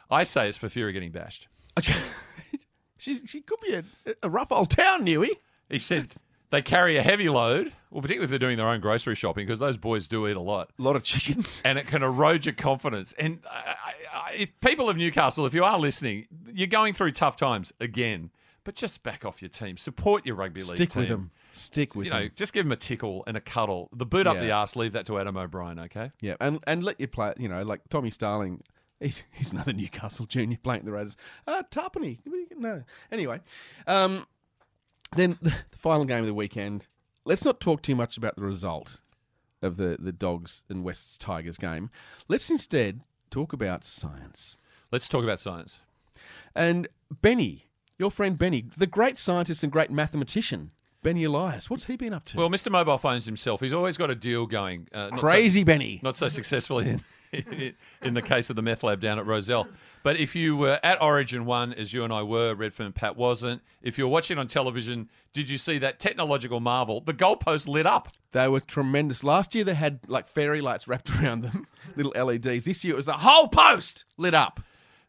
[0.10, 1.48] I say it's for fear of getting bashed.
[2.98, 3.84] she, she could be a,
[4.24, 5.30] a rough old town, Newey.
[5.70, 6.10] He said
[6.52, 9.60] they carry a heavy load, well, particularly if they're doing their own grocery shopping, because
[9.60, 10.70] those boys do eat a lot.
[10.78, 11.62] A lot of chickens.
[11.66, 13.14] and it can erode your confidence.
[13.18, 17.14] And I, I, I, if people of Newcastle, if you are listening, you're going through
[17.14, 18.32] tough times again,
[18.64, 19.78] but just back off your team.
[19.78, 21.00] Support your rugby league Stick team.
[21.02, 21.32] with them.
[21.54, 22.32] Stick with You know, them.
[22.36, 23.90] just give them a tickle and a cuddle.
[23.94, 24.42] The boot up Yeah.
[24.42, 26.12] the arse, leave that to Adam O'Brien, okay?
[26.22, 27.34] Yeah, and and let you play.
[27.38, 28.64] You know, like Tommy Starling.
[29.00, 31.18] He's, he's another Newcastle junior playing the Raiders.
[31.48, 32.20] Uh, Tarpany.
[32.56, 32.84] No.
[33.12, 33.40] Anyway,
[33.88, 34.28] um,
[35.16, 36.88] then the, the final game of the weekend.
[37.26, 39.02] Let's not talk too much about the result
[39.64, 41.90] of the, the Dogs and Wests Tigers game.
[42.28, 44.56] Let's instead talk about science.
[44.92, 45.82] Let's talk about science.
[46.54, 46.88] And
[47.24, 47.66] Benny,
[48.02, 50.72] your friend Benny, the great scientist and great mathematician,
[51.04, 51.70] Benny Elias.
[51.70, 52.38] What's he been up to?
[52.38, 52.72] Well, Mr.
[52.72, 54.88] Mobile Phones himself, he's always got a deal going.
[54.92, 56.00] Uh, not so- Crazy Benny.
[56.02, 56.98] not so successfully
[57.32, 59.68] in, in, the case of the meth lab down at Rozelle.
[60.02, 63.62] But if you were at Origin 1, as you and I were, Redfern Pat wasn't,
[63.84, 67.02] if you're watching on television, did you see that technological marvel?
[67.02, 68.08] The goalpost lit up.
[68.32, 69.24] They were tremendous.
[69.24, 72.66] Last year they had like fairy lights wrapped around them, little LEDs.
[72.66, 74.60] This year it was the whole post lit up.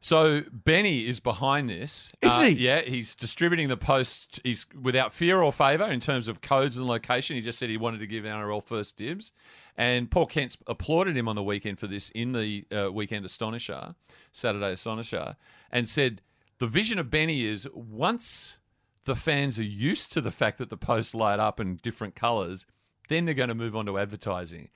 [0.05, 2.13] So Benny is behind this.
[2.23, 2.65] Uh, Is he?
[2.65, 4.41] Yeah, he's distributing the post.
[4.43, 7.37] He's without fear or favour in terms of codes and location.
[7.37, 9.31] He just said he wanted to give NRL first dibs,
[9.77, 13.95] and Paul Kent applauded him on the weekend for this in the uh, weekend Astonisher,
[14.33, 15.37] Saturday Astonisher,
[15.71, 16.21] and said
[16.59, 18.59] the vision of Benny is once
[19.05, 22.67] the fans are used to the fact that the posts light up in different colours,
[23.09, 24.69] then they're going to move on to advertising.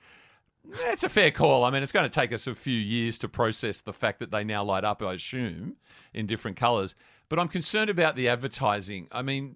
[0.73, 1.63] Eh, it's a fair call.
[1.63, 4.31] I mean, it's going to take us a few years to process the fact that
[4.31, 5.75] they now light up, I assume,
[6.13, 6.95] in different colours.
[7.29, 9.07] But I'm concerned about the advertising.
[9.11, 9.55] I mean,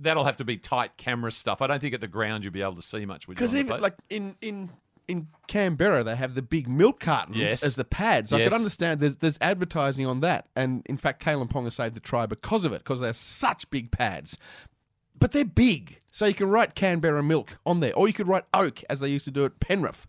[0.00, 1.60] that'll have to be tight camera stuff.
[1.62, 3.28] I don't think at the ground you'll be able to see much.
[3.28, 4.70] Because even like in in
[5.08, 7.64] in Canberra, they have the big milk cartons Yes.
[7.64, 8.32] as the pads.
[8.32, 8.48] I Yes.
[8.48, 12.26] could understand there's there's advertising on that, and in fact, Kalyn Ponga saved the try
[12.26, 14.38] because of it, because they're such big pads.
[15.20, 18.44] But they're big, so you can write Canberra milk on there, or you could write
[18.52, 20.06] oak as they used to do at Penrith.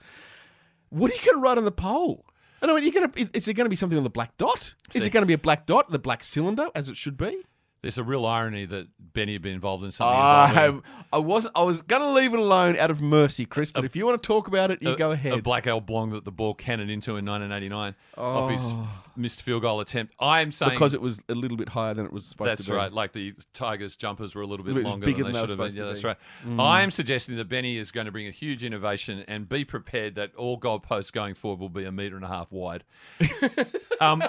[0.89, 2.26] What are you going to write on the pole?
[2.62, 3.30] I know you're going to.
[3.38, 4.74] Is it going to be something on the black dot?
[4.93, 5.08] Is See.
[5.08, 7.43] it going to be a black dot, the black cylinder, as it should be?
[7.82, 10.15] There's a real irony that Benny had been involved in something.
[10.15, 13.72] I, involving I was I was going to leave it alone out of mercy, Chris.
[13.72, 15.34] But if you want to talk about it, you a, go ahead.
[15.34, 18.88] A black oblong that the ball cannoned into in 1989 off his Oh.
[19.15, 20.13] missed field goal attempt.
[20.20, 22.70] I'm saying because it was a little bit higher than it was supposed That's to
[22.72, 22.76] be.
[22.76, 22.94] That's right.
[22.94, 25.48] Like the Tigers' jumpers were a little bit It was longer bigger than they than
[25.50, 25.76] should have were been.
[25.76, 26.17] Yeah, supposed that's to right.
[26.46, 26.52] be.
[26.52, 26.63] Mm.
[26.63, 30.36] I'm suggesting that Benny is going to bring a huge innovation and be prepared that
[30.36, 32.84] all goalposts going forward will be a metre and a half wide.
[34.00, 34.24] um,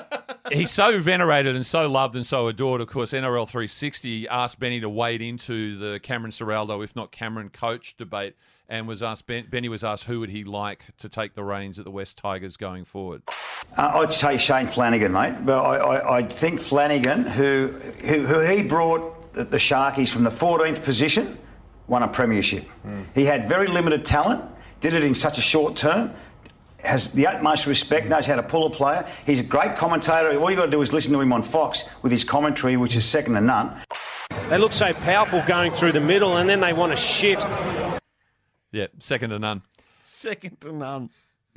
[0.50, 2.80] he's so venerated and so loved and so adored.
[2.80, 7.50] Of course, NRL 360 asked Benny to wade into the Cameron Ciraldo, if not Cameron
[7.50, 8.36] coach debate.
[8.68, 11.78] And was asked ben, Benny was asked who would he like to take the reins
[11.78, 13.22] at the West Tigers going forward.
[13.76, 15.44] Uh, I'd say Shane Flanagan, mate.
[15.44, 17.68] But I, I, I think Flanagan, who,
[18.04, 21.36] who, who he brought the, the Sharkies from the 14th position,
[21.86, 22.66] won a premiership.
[23.14, 24.42] He had very limited talent,
[24.80, 26.14] did it in such a short term.
[26.84, 29.06] Has the utmost respect, knows how to pull a player.
[29.24, 30.38] He's a great commentator.
[30.38, 32.96] All you've got to do is listen to him on Fox with his commentary, which
[32.96, 33.80] is second to none.
[34.48, 37.42] They look so powerful going through the middle, and then they want to shit.
[38.72, 39.62] Yeah, second to none.
[39.98, 41.10] Second to none.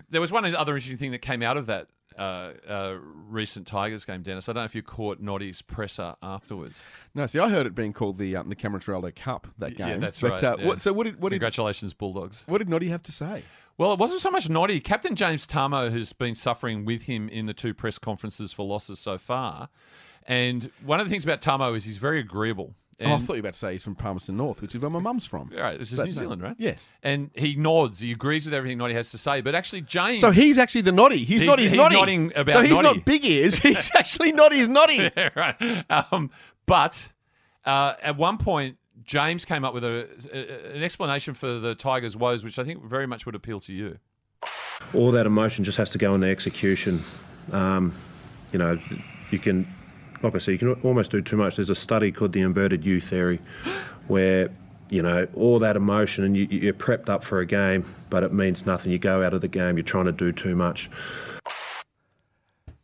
[0.10, 4.06] There was one other interesting thing that came out of that uh, uh, recent Tigers
[4.06, 4.48] game, Dennis.
[4.48, 6.86] I don't know if you caught Noddy's presser afterwards.
[7.14, 9.88] No, see, I heard it being called the um, the Cameron Terrello Cup that game.
[9.88, 10.44] Yeah, that's but, right.
[10.44, 10.66] Uh, yeah.
[10.66, 12.44] what, so what did what did Congratulations, Bulldogs.
[12.48, 13.44] what did Noddy have to say?
[13.78, 14.80] Well, it wasn't so much Naughty.
[14.80, 19.00] Captain James Tamou has been suffering with him in the two press conferences for losses
[19.00, 19.70] so far.
[20.28, 22.74] And one of the things about Tamou is he's very agreeable.
[23.04, 24.90] oh, I thought you were about to say he's from Palmerston North, which is where
[24.90, 25.52] my mum's from.
[25.56, 26.14] All right, this is New.
[26.14, 26.56] Zealand, right?
[26.58, 26.90] Yes.
[27.04, 28.00] And he nods.
[28.00, 29.42] He agrees with everything Noddy has to say.
[29.42, 30.22] But actually, James.
[30.22, 31.18] So he's actually the Noddy.
[31.18, 31.96] He's, He's- Noddy's he's Noddy.
[31.96, 32.84] nodding about so he's Noddy.
[32.84, 33.56] not big ears.
[33.62, 35.12] He's actually Noddy's Noddy.
[35.18, 35.84] Yeah, right.
[35.90, 36.32] Um,
[36.66, 37.10] but
[37.66, 42.18] uh, at one point, James came up with a, a, an explanation for the Tigers'
[42.18, 44.00] woes, which I think very much would appeal to you.
[44.94, 47.04] All that emotion just has to go into execution.
[47.52, 47.94] Um,
[48.52, 48.80] you know,
[49.32, 49.68] you can,
[50.22, 51.56] like I said, you can almost do too much.
[51.56, 53.40] There's a study called the inverted U theory,
[54.08, 54.50] where
[54.90, 58.34] you know all that emotion and you, you're prepped up for a game, but it
[58.34, 58.92] means nothing.
[58.92, 60.90] You go out of the game, you're trying to do too much.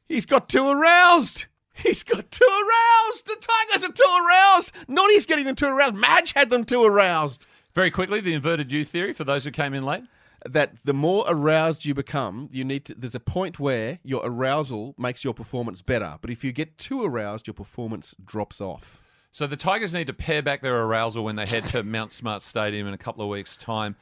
[0.08, 1.46] He's got too aroused.
[1.74, 3.26] He's got too aroused.
[3.26, 4.74] The Tigers are too aroused.
[4.88, 5.96] Noddy's getting them too aroused.
[5.96, 7.48] Madge had them too aroused.
[7.74, 10.04] Very quickly, the inverted U theory for those who came in late.
[10.50, 12.96] That the more aroused you become, you need to.
[12.96, 16.18] There's a point where your arousal makes your performance better.
[16.20, 19.04] But if you get too aroused, your performance drops off.
[19.32, 22.42] So the Tigers need to pare back their arousal when they head to Mount Smart
[22.42, 23.96] Stadium in a couple of weeks' time.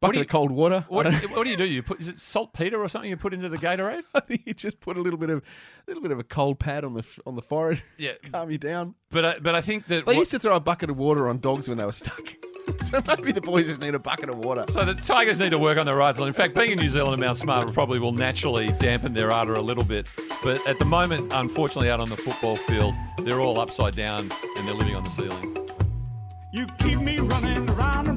[0.00, 0.84] Bucket do of cold water.
[0.88, 1.64] What, don't- what do you do?
[1.64, 4.02] You put is it saltpeter or something you put into the Gatorade?
[4.14, 5.42] I think you just put a little bit of, a
[5.90, 7.82] little bit of a cold pad on the on the forehead.
[7.96, 8.12] Yeah.
[8.32, 8.94] calm you down.
[9.10, 11.28] But I, but I think that They what- used to throw a bucket of water
[11.28, 12.34] on dogs when they were stuck.
[12.82, 14.64] so maybe the boys just need a bucket of water.
[14.68, 16.20] So the Tigers need to work on their rides.
[16.20, 19.54] In fact, being in New Zealand and Mount Smart probably will naturally dampen their ardour
[19.54, 20.10] a little bit.
[20.42, 24.28] But at the moment, unfortunately, out on the football field, they're all upside down
[24.58, 25.56] and they're living on the ceiling.
[26.52, 28.15] You keep me running around round,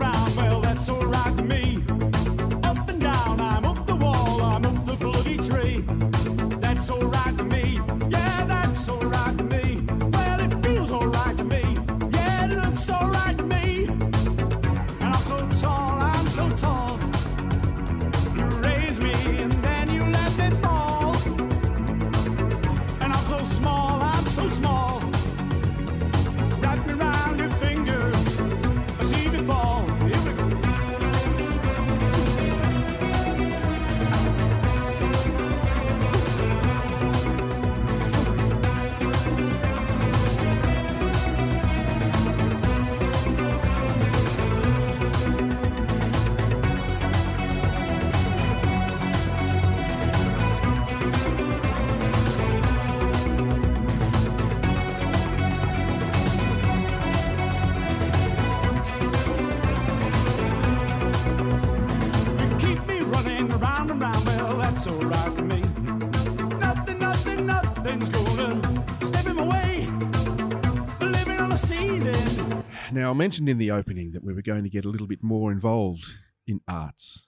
[73.09, 75.23] Now, I mentioned in the opening that we were going to get a little bit
[75.23, 76.05] more involved
[76.45, 77.27] in arts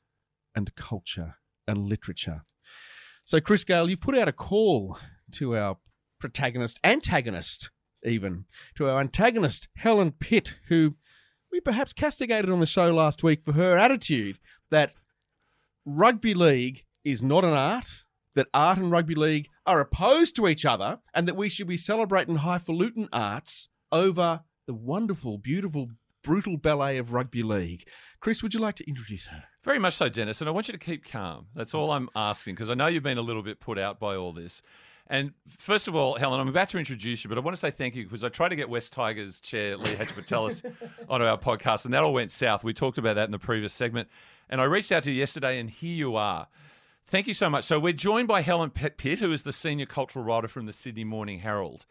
[0.54, 2.44] and culture and literature.
[3.26, 5.00] So, Chris Gale, you've put out a call
[5.32, 5.78] to our
[6.20, 7.72] protagonist, antagonist,
[8.04, 10.98] even, to our antagonist, Helen Pitt, who
[11.52, 14.38] we perhaps castigated on the show last week for her attitude
[14.70, 14.94] that
[15.84, 18.04] rugby league is not an art,
[18.36, 21.76] that art and rugby league are opposed to each other, and that we should be
[21.76, 25.90] celebrating highfalutin arts over the wonderful, beautiful,
[26.24, 27.88] brutal ballet of rugby league.
[28.20, 29.44] Chris, would you like to introduce her?
[29.64, 30.42] Very much so, Dennis.
[30.42, 31.48] And I want you to keep calm.
[31.56, 34.16] That's all I'm asking because I know you've been a little bit put out by
[34.16, 34.62] all this.
[35.08, 37.70] And first of all, Helen, I'm about to introduce you, but I want to say
[37.70, 40.64] thank you because I tried to get West Tigers chair Lee Hatchpatelis
[41.10, 42.64] onto our podcast, and that all went south.
[42.64, 44.08] We talked about that in the previous segment.
[44.50, 46.48] And I reached out to you yesterday, and here you are.
[47.08, 47.66] Thank you so much.
[47.66, 50.72] So we're joined by Helen Pitt, Pitt, who is the senior cultural writer from the
[50.72, 51.86] Sydney Morning Herald.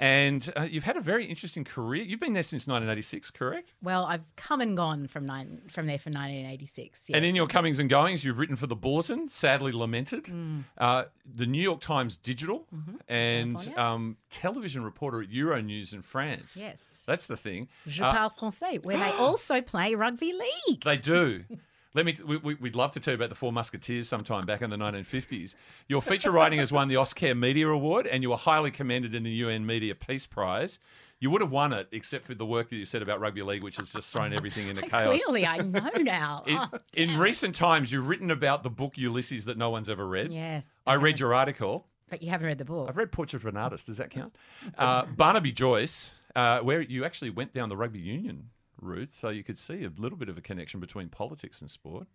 [0.00, 2.02] And uh, you've had a very interesting career.
[2.04, 3.74] You've been there since 1986, correct?
[3.82, 7.00] Well, I've come and gone from nine from there for 1986.
[7.08, 7.16] Yes.
[7.16, 10.64] And in your comings and goings, you've written for the Bulletin, sadly lamented, Mm.
[10.78, 12.66] uh, the New York Times Digital,
[13.08, 16.56] and um, television reporter at Euronews in France.
[16.56, 17.02] Yes.
[17.06, 17.68] That's the thing.
[17.86, 20.82] Je Uh, parle français, where they also play rugby league.
[20.84, 21.44] they do.
[21.94, 22.14] Let me.
[22.26, 24.76] We, we, we'd love to tell you about the Four Musketeers sometime back in the
[24.76, 25.54] 1950s.
[25.88, 29.22] Your feature writing has won the Oscar Media Award, and you were highly commended in
[29.22, 30.78] the UN Media Peace Prize.
[31.20, 33.64] You would have won it, except for the work that you said about rugby league,
[33.64, 35.20] which has just thrown everything into chaos.
[35.24, 36.44] Clearly, I know now.
[36.46, 40.06] In, Oh, in recent times, you've written about the book Ulysses that no one's ever
[40.06, 40.32] read.
[40.32, 41.86] yeah, I read your article.
[42.10, 42.88] but you haven't read the book.
[42.88, 43.86] I've read Portrait of an Artist.
[43.86, 44.36] Does that count?
[44.76, 49.44] Uh, Barnaby Joyce, uh, where you actually went down the rugby union route, so you
[49.44, 52.06] could see a little bit of a connection between politics and sport.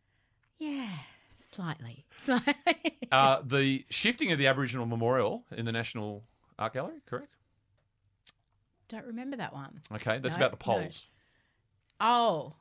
[0.60, 0.90] Yeah,
[1.42, 2.06] slightly.
[2.20, 2.98] Slightly.
[3.12, 6.24] Uh, the shifting of the Aboriginal Memorial in the National
[6.58, 7.36] Art Gallery, correct?
[8.88, 9.82] Don't remember that one.
[9.94, 10.88] Okay, that's No, about the no.
[12.00, 12.54] Oh.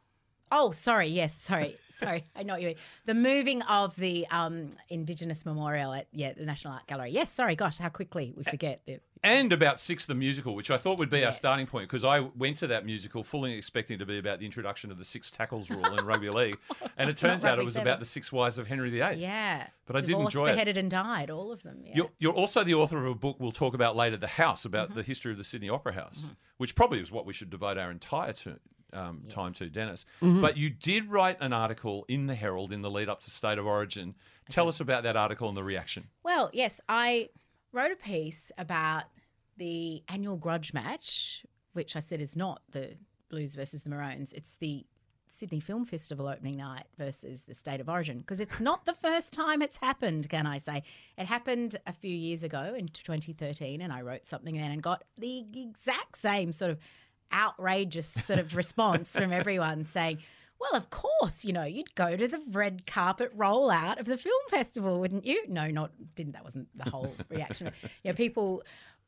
[0.50, 1.08] Oh, sorry.
[1.08, 1.76] Yes, sorry.
[1.98, 2.24] Sorry.
[2.34, 2.76] I know what you mean.
[3.04, 7.10] The moving of the um, Indigenous Memorial at yeah, the National Art Gallery.
[7.10, 7.54] Yes, sorry.
[7.54, 8.80] Gosh, how quickly we forget.
[8.88, 9.04] it.
[9.24, 12.20] And about Six the Musical, which I thought would be our starting point because I
[12.20, 15.70] went to that musical fully expecting to be about the introduction of the six tackles
[15.70, 16.58] rule in rugby league.
[16.98, 17.86] And it turns out it was seven.
[17.86, 19.20] about the six wives of Henry VIII.
[19.20, 19.68] Yeah.
[19.86, 20.52] But I did Divorced, enjoy it.
[20.54, 21.82] beheaded and died, all of them.
[21.84, 21.92] Yeah.
[21.94, 24.88] You're, you're also the author of a book we'll talk about later, The House, about
[24.88, 24.98] Mm-hmm.
[24.98, 27.92] the history of the Sydney Opera House, which probably is what we should devote our
[27.92, 28.58] entire to,
[28.92, 30.04] um, time to, Dennis.
[30.20, 30.40] Mm-hmm.
[30.40, 33.58] But you did write an article in the Herald in the lead up to State
[33.58, 34.16] of Origin.
[34.50, 36.08] Tell us about that article and the reaction.
[36.24, 37.28] Well, yes, I
[37.72, 39.04] wrote a piece about
[39.56, 42.96] the annual grudge match, which I said is not the
[43.28, 44.32] Blues versus the Maroons.
[44.32, 44.84] It's the
[45.26, 49.32] Sydney Film Festival opening night versus the State of Origin because it's not the first
[49.32, 50.82] time it's happened, can I say?
[51.16, 55.04] It happened a few years ago in 2013, and I wrote something then and got
[55.16, 56.78] the exact same sort of
[57.32, 60.18] outrageous sort of response from everyone saying,
[60.62, 64.40] well, of course, you know, you'd go to the red carpet rollout of the film
[64.48, 65.44] festival, wouldn't you?
[65.48, 66.32] No, not didn't.
[66.32, 67.72] That wasn't the whole reaction.
[68.02, 68.62] You know, people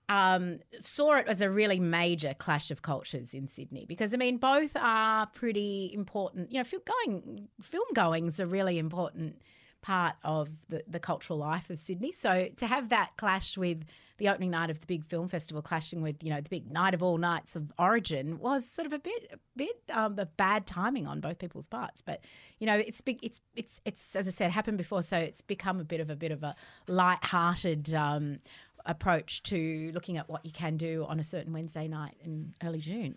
[0.08, 4.38] um, saw it as a really major clash of cultures in Sydney because I mean,
[4.38, 6.50] both are pretty important.
[6.50, 9.40] You know, film going, film going's are really important
[9.84, 12.10] part of the, the cultural life of Sydney.
[12.10, 13.84] So to have that clash with
[14.16, 16.94] the opening night of the big film festival clashing with you know the big night
[16.94, 20.66] of all nights of Origin was sort of a bit a bit um, of bad
[20.66, 22.00] timing on both people's parts.
[22.00, 22.24] But
[22.58, 25.80] you know it's big it's it's it's as I said happened before, so it's become
[25.80, 26.56] a bit of a bit of a
[26.88, 27.92] light-hearted.
[27.94, 28.40] Um,
[28.86, 32.78] approach to looking at what you can do on a certain Wednesday night in early
[32.78, 33.16] June.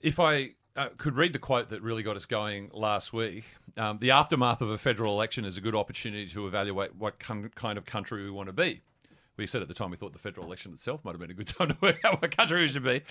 [0.00, 3.44] If I uh, could read the quote that really got us going last week,
[3.76, 7.50] um, the aftermath of a federal election is a good opportunity to evaluate what con-
[7.56, 8.80] kind of country we want to be.
[9.36, 11.34] We said at the time we thought the federal election itself might have been a
[11.34, 13.02] good time to work out what country we should be.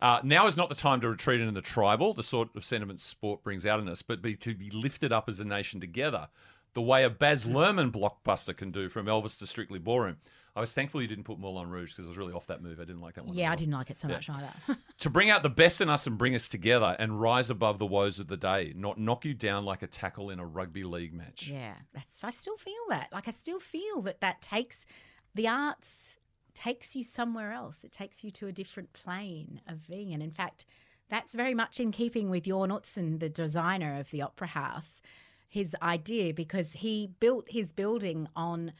[0.00, 3.02] Uh, now is not the time to retreat into the tribal, the sort of sentiments
[3.02, 6.28] sport brings out in us, but be to be lifted up as a nation together,
[6.74, 10.18] the way a Baz Luhrmann blockbuster can do from Elvis to Strictly Ballroom.
[10.56, 12.80] I was thankful you didn't put Moulin Rouge because I was really off that move.
[12.80, 13.36] I didn't like that one.
[13.36, 14.14] Yeah, I didn't like it so Yeah.
[14.14, 14.52] much either.
[14.98, 17.86] to bring out the best in us and bring us together and rise above the
[17.86, 21.12] woes of the day, not knock you down like a tackle in a rugby league
[21.12, 21.46] match.
[21.48, 23.08] yeah, that's I still feel that.
[23.12, 24.86] Like I still feel that that takes
[25.34, 26.16] the arts
[26.54, 27.84] takes you somewhere else.
[27.84, 30.14] It takes you to a different plane of being.
[30.14, 30.64] And in fact,
[31.10, 35.02] that's very much in keeping with Jorn Utzon, the designer of the Opera House,
[35.50, 38.72] his idea because he built his building on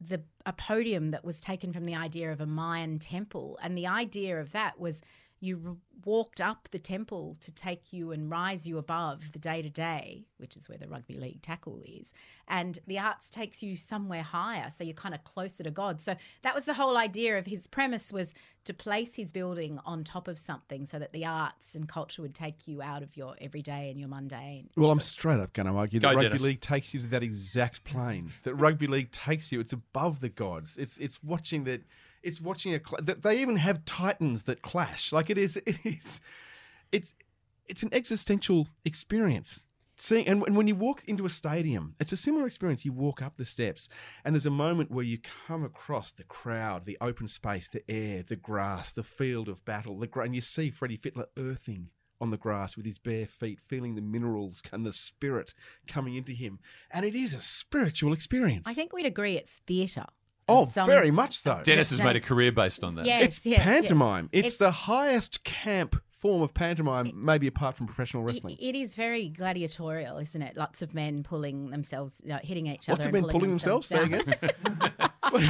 [0.00, 3.86] the a podium that was taken from the idea of a Mayan temple, and the
[3.86, 5.02] idea of that was
[5.40, 9.68] you walked up the temple to take you and rise you above the day to
[9.68, 12.14] day, which is where the rugby league tackle is,
[12.48, 16.00] and the arts takes you somewhere higher, so you're kind of closer to God.
[16.00, 18.32] So that was the whole idea of his premise was
[18.64, 22.34] to place his building on top of something, so that the arts and culture would
[22.34, 24.70] take you out of your everyday and your mundane.
[24.76, 26.42] Well, I'm straight up going to argue that Go, rugby Dennis.
[26.42, 28.32] league takes you to that exact plane.
[28.44, 29.60] That rugby league takes you.
[29.60, 30.76] It's above the gods.
[30.78, 31.82] It's it's watching that.
[32.26, 32.80] It's watching a.
[32.80, 35.12] cl- They even have titans that clash.
[35.12, 35.56] Like it is.
[35.66, 36.20] It is.
[36.92, 37.14] It's
[37.66, 39.66] it's an existential experience.
[39.98, 42.84] Seeing and, and when you walk into a stadium, it's a similar experience.
[42.84, 43.88] You walk up the steps,
[44.24, 48.22] and there's a moment where you come across the crowd, the open space, the air,
[48.22, 51.88] the grass, the field of battle, the and you see Freddie Fittler earthing
[52.20, 55.54] on the grass with his bare feet, feeling the minerals and the spirit
[55.86, 56.58] coming into him.
[56.90, 58.66] And it is a spiritual experience.
[58.66, 60.06] I think we'd agree it's theatre.
[60.48, 61.60] Oh, some- very much so.
[61.64, 63.04] Dennis has made a career based on that.
[63.06, 63.64] Yes, it's yes, yes.
[63.64, 64.28] pantomime.
[64.32, 68.56] It's, It's- the highest camp form of pantomime, maybe apart from professional wrestling.
[68.58, 70.56] It is very gladiatorial, isn't it?
[70.56, 73.10] Lots of men pulling themselves, you know, hitting each Lots other.
[73.10, 73.86] of and men pulling themselves.
[73.88, 74.20] Say down.
[74.20, 74.50] again.
[75.32, 75.46] Well, Not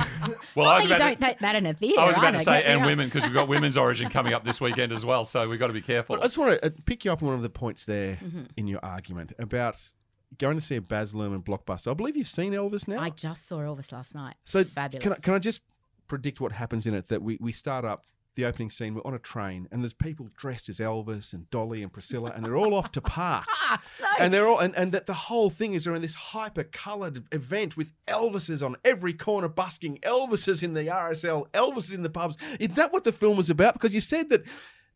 [0.66, 2.00] I was you about don't to, take that in a theatre.
[2.00, 4.42] I was about to say, get and women, because we've got Women's Origin coming up
[4.42, 6.16] this weekend as well, so we've got to be careful.
[6.16, 8.44] I just want to uh, pick you up on one of the points there Mm-hmm.
[8.56, 9.92] in your argument about
[10.38, 11.90] going to see a Baz Luhrmann blockbuster.
[11.90, 13.00] I believe you've seen Elvis now.
[13.00, 14.36] I just saw Elvis last night.
[14.44, 15.02] So fabulous.
[15.02, 15.60] Can I, can I just
[16.08, 17.08] predict what happens in it?
[17.08, 18.94] That we, we start up the opening scene.
[18.94, 22.44] We're on a train, and there's people dressed as Elvis and Dolly and Priscilla, and
[22.44, 23.48] they're all off to parks.
[23.50, 24.06] Ah, parks, no.
[24.18, 27.76] And they're all and, and that the whole thing is around this hyper coloured event
[27.76, 32.36] with Elvises on every corner busking, Elvises in the RSL, Elvises in the pubs.
[32.60, 33.74] Is that what the film was about?
[33.74, 34.44] Because you said that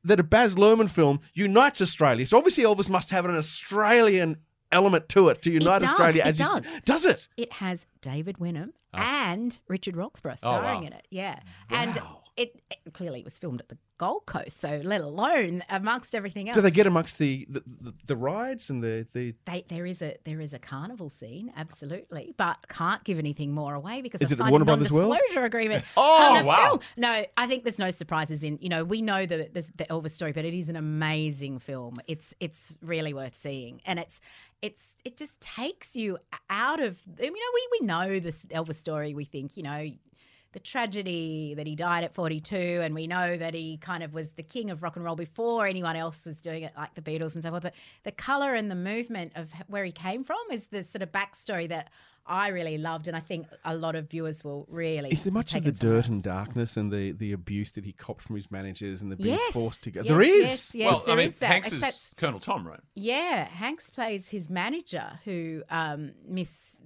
[0.05, 2.27] that a Baz Luhrmann film unites Australia.
[2.27, 4.39] So obviously Elvis must have an Australian
[4.73, 6.23] element to it to unite does, Australia.
[6.27, 6.81] it you- does.
[6.85, 7.29] does it?
[7.37, 9.31] It has David Wenham ah.
[9.33, 10.59] and Richard Roxburgh Oh, wow.
[10.61, 11.07] starring in it.
[11.11, 11.41] Yeah,
[11.71, 12.01] and
[12.41, 16.49] it, it clearly it was filmed at the Gold Coast, so let alone amongst everything
[16.49, 16.55] else.
[16.55, 19.35] Do they get amongst the the, the, the rides and the the?
[19.45, 23.75] They, there is a there is a carnival scene, absolutely, but can't give anything more
[23.75, 25.85] away because Is I it signed a non-disclosure agreement.
[25.97, 26.57] Oh, wow.
[26.65, 26.81] film.
[26.97, 28.59] No, I think there's no surprises in.
[28.63, 31.97] You know, we know the, the the Elvis story, but it is an amazing film.
[32.07, 34.21] It's it's really worth seeing, and it's
[34.63, 36.17] it's it just takes you
[36.49, 36.99] out of.
[37.19, 39.13] You know, we we know this Elvis story.
[39.13, 39.91] We think you know
[40.53, 44.31] the tragedy that he died at 42 and we know that he kind of was
[44.33, 47.35] the king of rock and roll before anyone else was doing it like the beatles
[47.35, 50.67] and so forth but the color and the movement of where he came from is
[50.69, 51.89] the sort of backstory that
[52.27, 55.55] i really loved and i think a lot of viewers will really Is there much
[55.55, 56.09] of the dirt us.
[56.09, 59.35] and darkness and the, the abuse that he copped from his managers and the being
[59.37, 60.01] Yes, forced to go?
[60.01, 60.41] yes, there is.
[60.41, 61.47] yes, yes, well, I mean, is that.
[61.47, 62.81] Hanks Except- is Colonel Tom, right?
[62.95, 66.77] Yeah, Hanks plays his manager who um, mis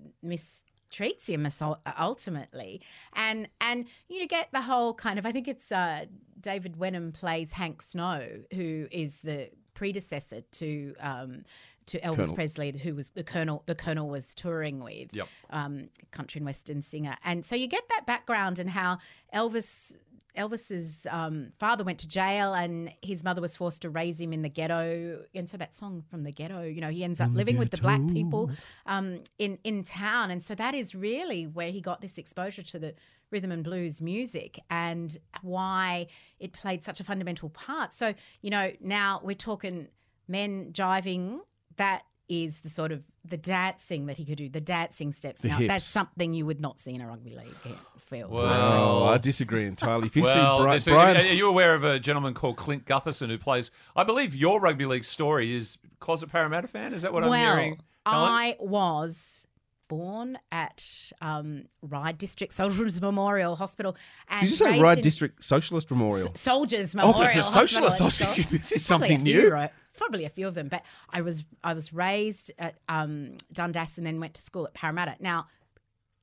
[0.98, 2.80] mistreats him assault- ultimately,
[3.14, 5.26] and and you get the whole kind of.
[5.26, 6.06] I think it's uh,
[6.40, 10.94] David Wenham plays Hank Snow, who is the predecessor to.
[11.00, 11.44] Um,
[11.86, 12.34] to Elvis Colonel.
[12.34, 13.62] Presley, who was the colonel.
[13.66, 15.28] The colonel was touring with Yep.
[15.50, 19.00] um, country and western singer, and so you get that background and how
[19.34, 19.94] Elvis
[20.36, 24.42] Elvis's um, father went to jail and his mother was forced to raise him in
[24.42, 25.24] the ghetto.
[25.34, 27.76] And so that song from the ghetto, you know, he ends up living with the
[27.76, 28.50] black people
[28.86, 32.78] um, in in town, and so that is really where he got this exposure to
[32.78, 32.94] the
[33.30, 36.06] rhythm and blues music and why
[36.38, 37.92] it played such a fundamental part.
[37.92, 39.88] So you know, now we're talking
[40.28, 41.40] men jiving.
[41.76, 45.42] That is the sort of the dancing that he could do, the dancing steps.
[45.42, 45.68] The now hips.
[45.68, 48.30] that's something you would not see in a rugby league field.
[48.32, 50.06] Oh, I disagree entirely.
[50.06, 52.84] If you well, see Bri- there's Brian, are you aware of a gentleman called Clint
[52.86, 53.70] Gutherson who plays?
[53.96, 56.92] I believe your rugby league story is closet Parramatta fan.
[56.94, 57.78] Is that what I'm hearing?
[58.06, 58.30] Helen?
[58.30, 59.46] I was
[59.88, 63.96] born at um, Ryde District Soldiers Memorial Hospital.
[64.28, 66.28] And did you say raised Ryde District Socialist Memorial?
[66.34, 67.90] S- Soldiers Oh, Memorial it's a Hospital.
[67.90, 68.00] socialist.
[68.00, 69.50] I was in thinking, Sol- this is something a few, new.
[69.50, 69.70] right?
[69.96, 74.06] Probably a few of them, but I was I was raised at um, Dundas and
[74.06, 75.16] then went to school at Parramatta.
[75.20, 75.46] Now,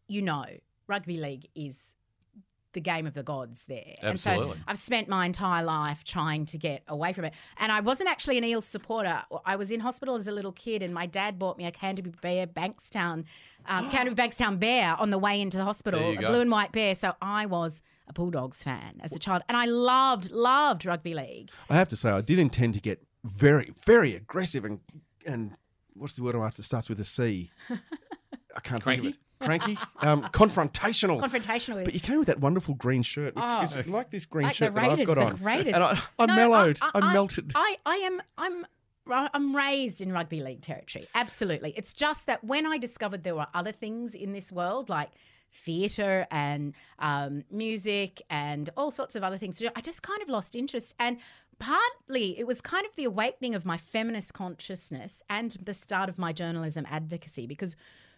[0.07, 0.45] you know,
[0.87, 1.93] rugby league is
[2.73, 3.95] the game of the gods there.
[4.01, 4.57] And Absolutely.
[4.57, 7.33] so I've spent my entire life trying to get away from it.
[7.57, 9.23] And I wasn't actually an Eels supporter.
[9.45, 12.15] I was in hospital as a little kid, and my dad bought me a Canterbury
[12.21, 13.25] Bear Bankstown,
[13.65, 16.27] um, Canterbury Bankstown Bear on the way into the hospital, a go.
[16.29, 16.95] blue and white bear.
[16.95, 21.49] So I was a Bulldogs fan as a child, and I loved, loved rugby league.
[21.69, 24.79] I have to say, I did intend to get very, very aggressive and
[25.25, 25.55] and
[25.93, 27.51] what's the word I'm after that starts with a C?
[28.55, 29.17] I can't think of it.
[29.39, 31.19] Cranky, um, confrontational.
[31.19, 33.33] Confrontational But you came with that wonderful green shirt.
[33.35, 33.37] It's,
[33.75, 33.79] Oh.
[33.79, 35.73] it's like this green like shirt that I've got on, greatest.
[35.73, 36.77] and I, I No, mellowed.
[36.81, 37.51] I, I, melted.
[37.55, 38.21] I, I am.
[38.37, 38.65] I'm.
[39.09, 41.07] I'm raised in rugby league territory.
[41.15, 41.73] Absolutely.
[41.75, 45.09] It's just that when I discovered there were other things in this world, like
[45.51, 50.55] theatre and um, music and all sorts of other things I just kind of lost
[50.55, 50.93] interest.
[50.99, 51.17] And
[51.61, 56.17] partly it was kind of the awakening of my feminist consciousness and the start of
[56.17, 57.75] my journalism advocacy because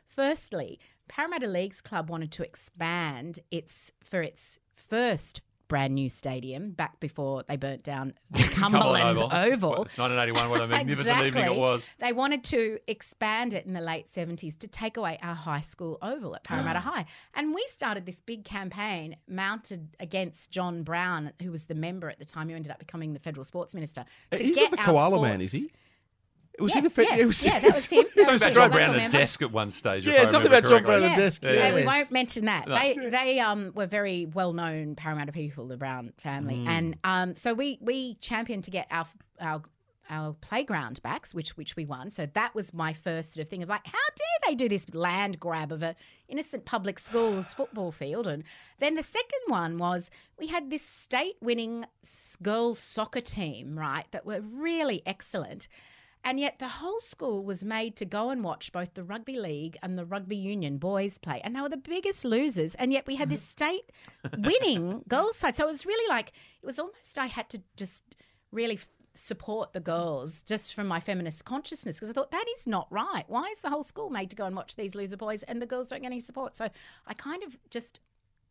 [0.08, 7.00] Firstly, Parramatta Leagues Club wanted to expand its for its first brand new stadium back
[7.00, 9.30] before they burnt down the Cumberland Oval.
[9.34, 9.70] Oval.
[9.70, 11.90] What, 1981, what a magnificent evening it was.
[12.00, 15.98] They wanted to expand it in the late 70s to take away our high school
[16.02, 16.92] oval at Parramatta ah.
[16.92, 17.06] High.
[17.34, 22.20] And we started this big campaign mounted against John Brown, who was the member at
[22.20, 24.06] the time who ended up becoming the federal sports minister.
[24.32, 25.72] Uh, to He's get not the koala sports- man, is he?
[26.60, 28.00] Was yes, he the fe- yeah, it was- yeah, that was him.
[28.06, 28.72] it was Something just about John.
[28.72, 30.06] Brown at a desk at one stage.
[30.06, 31.00] if Yeah, I something remember about John correctly.
[31.00, 31.44] Brown at the desk.
[31.44, 31.76] Yeah, Yes.
[31.76, 32.68] we won't mention that.
[32.68, 32.76] No.
[32.76, 36.68] They they um were very well known Parramatta people, the Brown family, Mm.
[36.68, 39.06] and um so we we championed to get our
[39.42, 39.62] our
[40.10, 42.10] our playground backs, which which we won.
[42.12, 44.94] So that was my first sort of thing of like, how dare they do this
[44.94, 45.96] land grab of a
[46.28, 48.28] innocent public schools football field?
[48.28, 48.44] And
[48.80, 51.86] then the second one was we had this state winning
[52.44, 55.68] girls soccer team, right, that were really excellent.
[56.24, 59.78] And yet the whole school was made to go and watch both the rugby league
[59.84, 61.42] and the rugby union boys play.
[61.44, 62.76] And they were the biggest losers.
[62.76, 63.92] And yet we had this state
[64.38, 65.56] winning girls side.
[65.56, 66.30] So it was really like,
[66.62, 68.16] it was almost I had to just
[68.52, 68.80] really
[69.14, 73.26] support the girls just from my feminist consciousness because I thought that is not right.
[73.28, 75.68] Why is the whole school made to go and watch these loser boys and the
[75.68, 76.56] girls don't get any support?
[76.56, 76.70] So
[77.06, 78.00] I kind of just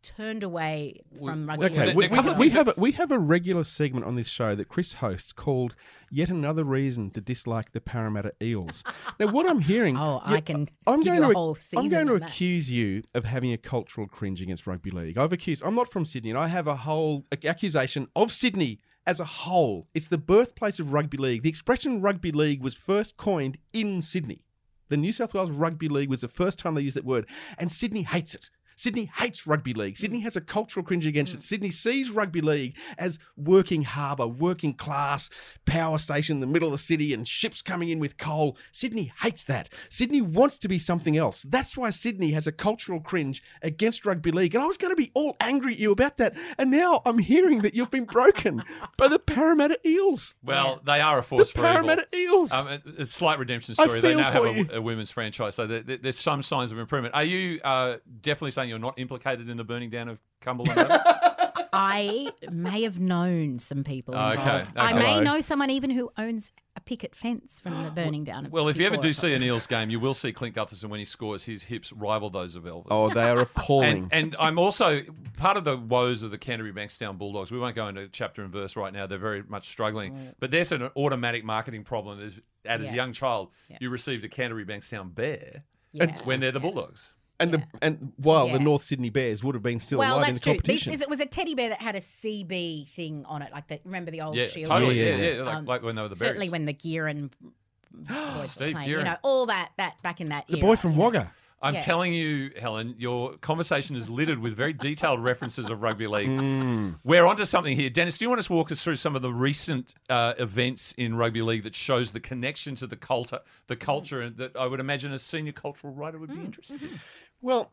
[0.02, 3.64] turned away from rugby Okay, we, we, the- we have a, we have a regular
[3.64, 5.74] segment on this show that Chris hosts called
[6.10, 8.82] "Yet Another Reason to Dislike the Parramatta Eels."
[9.20, 12.06] now, what I'm hearing, Oh, I can I'm give going you a to I'm going
[12.08, 12.30] to of that.
[12.30, 15.18] accuse you of having a cultural cringe against rugby league.
[15.18, 15.62] I've accused.
[15.64, 19.88] I'm not from Sydney, and I have a whole accusation of Sydney as a whole,
[19.94, 21.42] it's the birthplace of rugby league.
[21.42, 24.44] The expression rugby league was first coined in Sydney.
[24.90, 27.26] The New South Wales Rugby League was the first time they used that word,
[27.58, 28.50] and Sydney hates it.
[28.76, 29.96] Sydney hates rugby league.
[29.98, 31.42] Sydney has a cultural cringe against it.
[31.42, 35.30] Sydney sees rugby league as working harbour, working class,
[35.66, 38.56] power station in the middle of the city, and ships coming in with coal.
[38.72, 39.68] Sydney hates that.
[39.88, 41.42] Sydney wants to be something else.
[41.42, 44.54] That's why Sydney has a cultural cringe against rugby league.
[44.54, 46.36] And I was going to be all angry at you about that.
[46.58, 48.62] And now I'm hearing that you've been broken
[48.96, 50.34] by the Parramatta Eels.
[50.42, 51.72] Well, they are a force The for evil.
[51.72, 52.52] Parramatta Eels.
[52.52, 54.00] Um, it- it's a slight redemption I story.
[54.00, 56.78] They now for have a, a women's franchise, so there, there- there's some signs of
[56.78, 57.14] improvement.
[57.14, 60.78] Are you uh, definitely saying you're not implicated in the burning down of Cumberland?
[61.74, 64.14] I may have known some people.
[64.14, 64.68] Okay, involved.
[64.70, 64.80] okay.
[64.80, 65.22] I may Hello.
[65.22, 68.44] know someone even who owns a picket fence from the burning down.
[68.46, 70.90] of well, if you ever do see an Eels game, you will see Clint Gutherson
[70.90, 72.88] when he scores, his hips rival those of Elvis.
[72.90, 74.08] Oh, they are appalling.
[74.12, 75.00] And, and I'm also
[75.38, 77.50] part of the woes of the Canterbury Bankstown Bulldogs.
[77.50, 79.06] We won't go into chapter and verse right now.
[79.06, 80.34] They're very much struggling.
[80.40, 82.20] But there's an automatic marketing problem.
[82.20, 82.92] Is, as Yeah.
[82.92, 83.48] a young child,
[83.80, 86.14] you received a Canterbury Bankstown bear Yeah.
[86.24, 87.14] when they're the Bulldogs.
[87.42, 90.32] And the and while the North Sydney Bears would have been still well, alive in
[90.32, 90.52] that's the true.
[90.54, 90.90] competition.
[90.90, 93.80] Because it was a teddy bear that had a CB thing on it, like the
[93.84, 94.70] remember the old Yeah, shield.
[94.70, 94.98] totally.
[95.00, 95.42] Yeah, Yeah, yeah, yeah.
[95.42, 96.20] Like, Um, like when they were the Bears.
[96.20, 96.52] certainly Berries.
[96.52, 97.30] when the gear and
[97.92, 98.98] boys were Steve playing, Gearin.
[99.00, 101.04] you know, all that that back in that the era, boy from you know.
[101.04, 101.32] Wagga.
[101.64, 101.80] I'm Yeah.
[101.80, 106.28] telling you, Helen, your conversation is littered with very detailed references of rugby league.
[106.28, 106.96] Mm.
[107.04, 107.88] We're onto something here.
[107.88, 110.92] Dennis, do you want us to walk us through some of the recent uh, events
[110.98, 113.38] in rugby league that shows the connection to the culture,
[113.68, 116.46] the culture that I would imagine a senior cultural writer would be Mm.
[116.46, 116.98] interested in?
[117.42, 117.70] Well,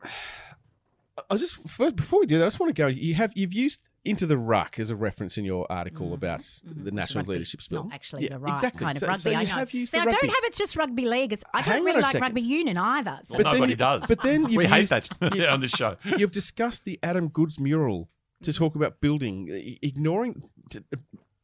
[1.29, 2.87] I just first before we do that, I just want to go.
[2.87, 6.15] You have you've used into the ruck as a reference in your article mm-hmm.
[6.15, 6.85] about mm-hmm.
[6.85, 7.83] the national Rugby, leadership spill.
[7.83, 8.85] Not actually Yeah, the right exactly.
[8.85, 9.21] kind of So- rugby.
[9.21, 9.53] so I you know.
[9.53, 10.27] have used See, the I don't rugby.
[10.29, 11.33] have it's just rugby league.
[11.33, 12.21] It's I don't on really like second.
[12.21, 13.19] rugby union either.
[13.27, 13.35] So.
[13.35, 14.07] But then Nobody you- does.
[14.07, 15.97] But then you've we hate used- that you- on this show.
[16.17, 18.09] You've discussed the Adam Goodes mural
[18.41, 20.97] to talk about building, uh, ignoring, to, uh,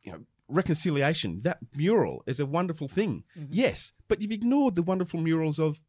[0.04, 1.42] you know, reconciliation.
[1.42, 3.52] That mural is a wonderful thing, Mm-hmm.
[3.52, 5.82] yes, but you've ignored the wonderful murals of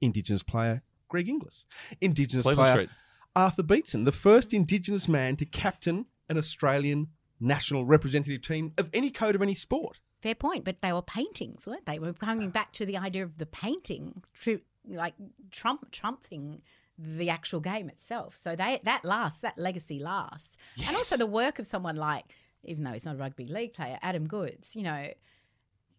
[0.00, 0.82] Indigenous player
[1.12, 1.66] Greg Inglis,
[2.00, 2.90] Indigenous Cleveland player Street.
[3.36, 7.08] Arthur Beetson, the first Indigenous man to captain an Australian
[7.38, 10.00] national representative team of any code of any sport.
[10.20, 11.98] Fair point, but they were paintings, weren't they?
[11.98, 15.14] We're coming back to the idea of the painting, tru- like
[15.50, 16.62] Trump trumping
[16.96, 18.36] the actual game itself.
[18.36, 20.56] So they that lasts, that legacy lasts,
[20.86, 22.24] and also the work of someone like,
[22.64, 24.76] even though he's not a rugby league player, Adam Goodes.
[24.76, 25.08] You know,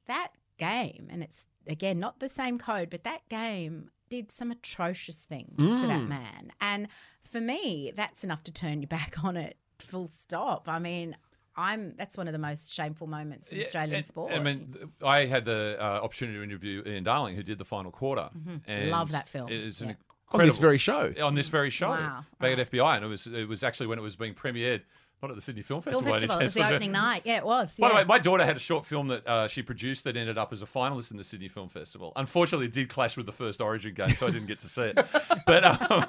[0.08, 3.90] that game, and it's again not the same code, but that game
[4.22, 6.08] did some atrocious things to that Mm.
[6.08, 6.88] man, and
[7.24, 9.58] for me, that's enough to turn you back on it.
[9.80, 10.68] Full stop.
[10.68, 11.16] I mean.
[11.56, 11.92] I'm.
[12.00, 14.32] That's one of the most shameful moments in Yeah, Australian and- sport.
[14.34, 14.74] I mean,
[15.06, 18.32] I had the uh, opportunity to interview Ian Darling, who did the final quarter.
[18.66, 19.52] And Love that film.
[19.52, 19.96] It's an Yeah.
[20.32, 21.14] On this very show.
[21.22, 24.00] on this very show Wow, back at FBI, and it was it was actually when
[24.00, 24.82] it was being premiered,
[25.24, 26.12] not at the Sydney Film Film Festival.
[26.12, 26.42] by any Festival.
[26.42, 27.22] It was the opening night.
[27.26, 27.76] Yeah, it was.
[27.80, 30.38] By the way, my daughter had a short film that uh, she produced that ended
[30.38, 32.12] up as a finalist in the Sydney Film Festival.
[32.16, 34.84] Unfortunately, it did clash with the first Origin game, so I didn't get to see
[34.84, 35.06] it.
[35.46, 36.06] But um,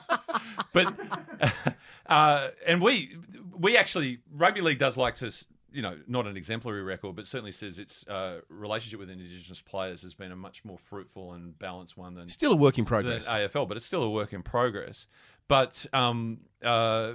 [0.73, 0.95] but
[2.07, 3.17] uh, and we
[3.57, 5.33] we actually rugby league does like to.
[5.73, 10.03] You know, not an exemplary record, but certainly says its uh, relationship with Indigenous players
[10.03, 12.89] has been a much more fruitful and balanced one than Still a work in than
[12.89, 13.27] progress.
[13.29, 15.09] AFL, but it's still a work in progress.
[15.49, 17.15] But um, uh,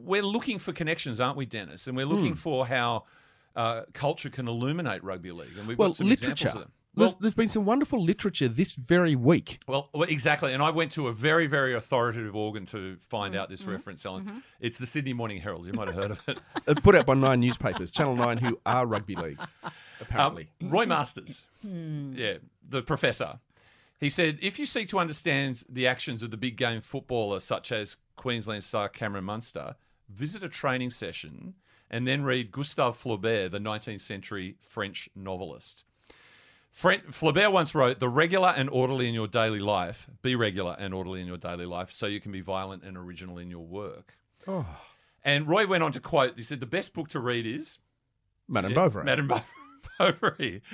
[0.00, 1.86] we're looking for connections, aren't we, Dennis?
[1.86, 2.34] And we're looking Hmm.
[2.34, 3.04] for how
[3.56, 6.32] uh, culture can illuminate rugby league, and we've well, got some literature.
[6.32, 6.72] examples of them.
[6.96, 9.58] There's, there's been some wonderful literature this very week.
[9.66, 10.52] well, well, exactly.
[10.52, 13.70] And I went to a very, very authoritative organ to find out this Mm-hmm.
[13.72, 14.44] reference, Ellen.
[14.60, 15.66] It's the Sydney Morning Herald.
[15.66, 16.38] You might have heard of it.
[16.68, 19.38] Uh, put out by nine newspapers, Channel 9, who are rugby league,
[20.00, 20.48] apparently.
[20.62, 22.34] Um, Roy Masters, yeah,
[22.68, 23.38] the professor.
[24.00, 27.72] He said, if you seek to understand the actions of the big game footballer, such
[27.72, 29.76] as Queensland star Cameron Munster,
[30.08, 31.54] visit a training session
[31.90, 35.84] and then read Gustave Flaubert, the 19th century French novelist.
[36.74, 41.20] Flaubert once wrote, The regular and orderly in your daily life, be regular and orderly
[41.20, 44.18] in your daily life, so you can be violent and original in your work.
[44.48, 44.66] Oh.
[45.22, 47.78] And Roy went on to quote, he said, The best book to read is
[48.48, 49.04] Madame yeah, Bovary.
[49.04, 49.32] Madame
[49.98, 50.62] Bovary.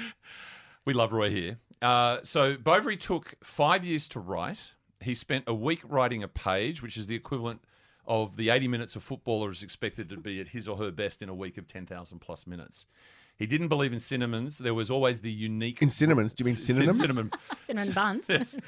[0.85, 1.59] We love Roy here.
[1.83, 4.75] Uh, so Bovary took five years to write.
[5.01, 7.61] He spent a week writing a page, which is the equivalent
[8.07, 11.23] of the 80 minutes a footballer is expected to be at his or her best
[11.23, 12.87] in a week of 10,000 plus minutes.
[13.37, 14.59] He didn't believe in cinnamons.
[14.59, 15.81] There was always the unique.
[15.81, 16.35] In cinnamons?
[16.35, 17.01] Do you mean C- synonyms?
[17.01, 17.31] Cinnamon.
[17.67, 18.29] Cinnamon buns.
[18.29, 18.59] Yes.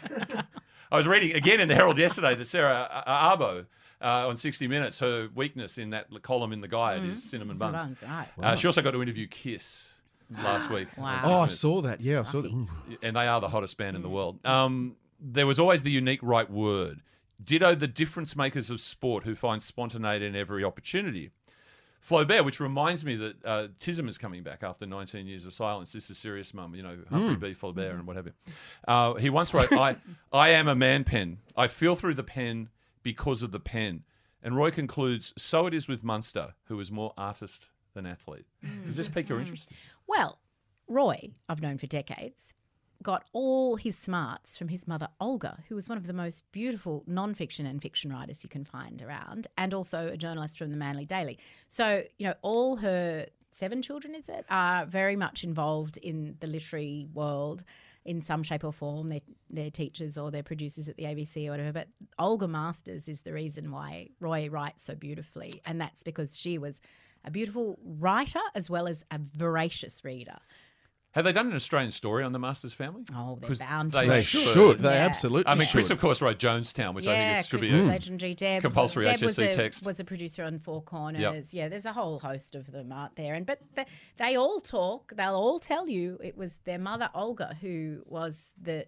[0.91, 3.67] I was reading again in the Herald yesterday that Sarah uh, Abo
[4.03, 7.83] uh, on 60 Minutes, her weakness in that column in the guide is cinnamon Cinnamon
[7.83, 8.01] buns.
[8.01, 8.29] buns, right.
[8.43, 9.95] Uh, she also got to interview Kiss
[10.43, 10.89] last week.
[10.97, 11.18] Wow.
[11.24, 12.01] Oh, I saw that.
[12.01, 12.66] Yeah, I saw that.
[13.03, 14.45] And they are the hottest band in the world.
[14.47, 17.01] Um, there was always the unique right word.
[17.43, 21.30] Ditto the difference makers of sport who find spontaneity in every opportunity.
[22.01, 25.93] Flaubert, which reminds me that uh, Tism is coming back after 19 years of silence.
[25.93, 26.74] This is serious, mum.
[26.74, 27.41] You know, Humphrey Mm.
[27.41, 27.55] B.
[27.55, 28.33] Flaubert and what have you.
[28.87, 29.97] Uh, he once wrote, I,
[30.33, 31.39] I am a man pen.
[31.57, 32.68] I feel through the pen
[33.05, 34.03] because of the pen.
[34.43, 38.47] And Roy concludes, so it is with Munster, who is more artist than athlete.
[38.64, 38.86] Mm.
[38.86, 39.49] Does this pique your mm-hmm.
[39.49, 39.70] interest?
[40.07, 40.38] Well,
[40.88, 42.55] Roy, I've known for decades,
[43.03, 47.03] got all his smarts from his mother, Olga, who was one of the most beautiful
[47.07, 51.05] non-fiction and fiction writers you can find around, and also a journalist from the Manly
[51.05, 51.38] Daily.
[51.68, 56.47] So, you know, all her seven children, is it, are very much involved in the
[56.47, 57.64] literary world
[58.05, 59.09] in some shape or form.
[59.09, 59.20] They're,
[59.51, 61.72] they're teachers or they're producers at the ABC or whatever.
[61.72, 61.88] But
[62.18, 66.80] Olga Masters is the reason why Roy writes so beautifully, and that's because she was
[67.25, 70.39] a beautiful writer as well as a voracious reader.
[71.12, 73.05] Have they done an Australian story on the Masters family?
[73.14, 73.99] Oh, they're 'Cause bound to.
[73.99, 74.41] They, They should.
[74.55, 74.79] should.
[74.81, 75.05] They Yeah.
[75.05, 75.93] absolutely I mean, Chris, should.
[75.97, 78.35] of course, wrote Jonestown, which I think is should Chris be a legendary.
[78.35, 79.85] Deb, compulsory Deb was HSC a, text.
[79.85, 81.53] was a producer on Four Corners.
[81.53, 83.85] Yeah, there's a whole host of them out there, and but the,
[84.16, 85.12] they all talk.
[85.14, 88.87] They'll all tell you it was their mother Olga who was the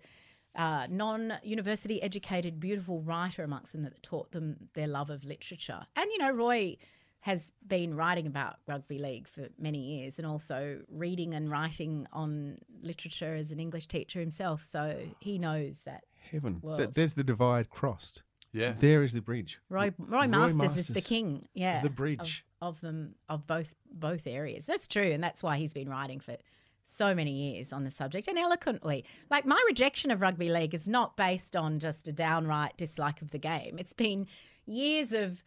[0.56, 5.84] uh, non-university educated, beautiful writer amongst them that taught them their love of literature.
[5.94, 6.78] And you know, Roy
[7.24, 12.58] has been writing about rugby league for many years and also reading and writing on
[12.82, 14.62] literature as an English teacher himself.
[14.70, 16.04] So he knows that.
[16.30, 16.58] Heaven.
[16.60, 16.80] world.
[16.80, 18.22] Th- there's the divide crossed.
[18.52, 18.74] Yeah.
[18.78, 19.58] There is the bridge.
[19.70, 22.44] Roy, Roy, Masters, is the king, yeah, The bridge.
[22.60, 24.66] of, of them of both both areas.
[24.66, 26.36] That's true, and that's why he's been writing for
[26.84, 29.02] so many years on the subject and eloquently.
[29.30, 33.30] Like my rejection of rugby league is not based on just a downright dislike of
[33.30, 33.76] the game.
[33.78, 34.26] It's been
[34.66, 35.42] years of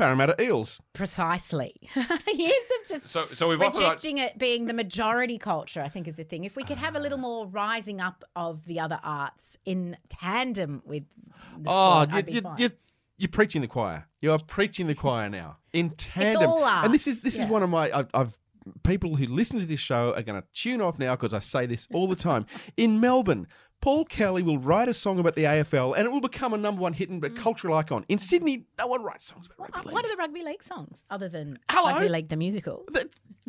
[0.00, 0.80] Parramatta Eels.
[0.92, 3.80] precisely yes, I'm just So, so we've offered.
[3.80, 5.82] rejecting it being the majority culture.
[5.82, 6.44] I think is the thing.
[6.44, 10.82] If we could have a little more rising up of the other arts in tandem
[10.84, 11.04] with
[11.58, 12.58] the Oh, sport, you, I'd be you, fine.
[12.58, 12.70] you,
[13.18, 14.06] you're preaching the choir.
[14.20, 16.42] You are preaching the choir now in tandem.
[16.42, 17.44] It's all and this is this yeah.
[17.44, 17.90] is one of my.
[17.92, 18.38] I've, I've
[18.82, 21.66] people who listen to this show are going to tune off now because I say
[21.66, 22.46] this all the time.
[22.76, 23.46] in Melbourne,
[23.80, 26.82] Paul Kelly will write a song about the AFL and it will become a number
[26.82, 28.04] one hit and a cultural icon.
[28.08, 29.94] In Sydney, no one writes songs about rugby league.
[29.94, 31.92] What are the rugby league songs other than Hello?
[31.92, 32.84] rugby league the musical?
[32.92, 33.08] That-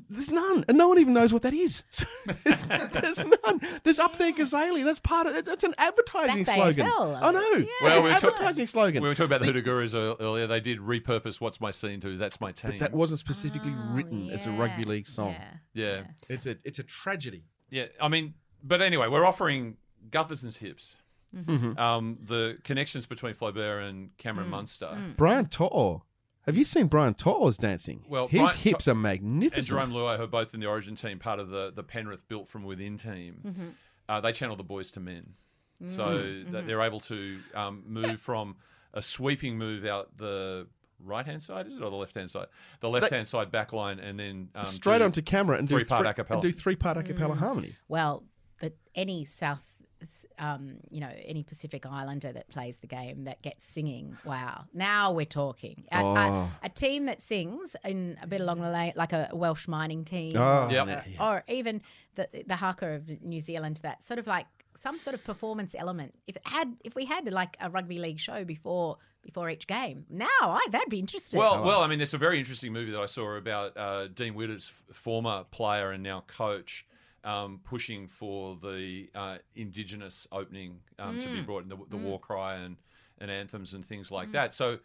[0.09, 1.85] There's none, and no one even knows what that is.
[2.43, 3.61] there's, there's none.
[3.83, 4.83] There's up there Cazaly.
[4.83, 5.45] That's part of it.
[5.45, 6.85] That's an advertising That's slogan.
[6.85, 7.39] AFL, I know.
[7.39, 7.59] yeah.
[7.59, 9.03] It's Well, an we were talk- advertising slogan.
[9.03, 10.47] We were talking about the Hoodoo Gurus earlier.
[10.47, 13.93] They did repurpose "What's My Scene" to "That's My Team." But that wasn't specifically Oh,
[13.93, 15.33] written as a rugby league song.
[15.73, 15.99] yeah.
[15.99, 17.45] yeah, It's a it's a tragedy.
[17.69, 17.85] yeah.
[18.01, 19.77] I mean, but anyway, we're offering
[20.09, 20.97] Gutherson's hips.
[21.35, 21.77] Mm-hmm.
[21.79, 24.51] Um, the connections between Flaubert and Cameron Mm.
[24.51, 24.97] Munster.
[25.15, 26.03] Brian To'o.
[26.45, 28.03] Have you seen Brian To'o's dancing?
[28.09, 29.79] Well, his Brian hips To- are And magnificent.
[29.79, 32.47] Jarome Luai, who are both in the Origin team, part of the the Penrith Built
[32.49, 33.41] from Within team.
[33.45, 33.67] Mm-hmm.
[34.09, 35.33] Uh, they channel the Boyz II Men,
[35.85, 36.51] so Mm-hmm.
[36.51, 38.57] that they're able to um, move from
[38.93, 40.67] a sweeping move out the
[40.99, 42.47] right hand side, is it, or the left hand side?
[42.81, 46.01] The left hand side back line, and then um, Straight onto camera and do three-part
[46.15, 47.39] three, a and do three part a cappella Mm.
[47.39, 47.75] harmony.
[47.87, 48.23] Well,
[48.59, 49.70] that any South,
[50.39, 54.65] um, you know, any Pacific Islander that plays the game that gets singing, wow!
[54.73, 55.85] Now we're talking.
[55.91, 56.51] A, a- Oh.
[56.63, 60.31] a team that sings in a bit along the lane, like a Welsh mining team,
[60.35, 60.87] Oh, Yep.
[61.19, 61.81] or, or even
[62.15, 63.79] the the haka of New Zealand.
[63.83, 64.47] That sort of like
[64.79, 66.15] some sort of performance element.
[66.27, 70.05] If it had, if we had like a rugby league show before before each game,
[70.09, 71.39] now I that'd be interesting.
[71.39, 74.33] Well, well, I mean, there's a very interesting movie that I saw about uh, Dean
[74.33, 76.85] Widders f- former player and now coach
[77.23, 81.45] um, pushing for the uh, Indigenous opening um, to be mm.
[81.45, 82.03] brought in the, the mm.
[82.03, 82.77] war cry and,
[83.19, 84.33] and anthems and things like mm.
[84.33, 84.53] that.
[84.53, 84.79] So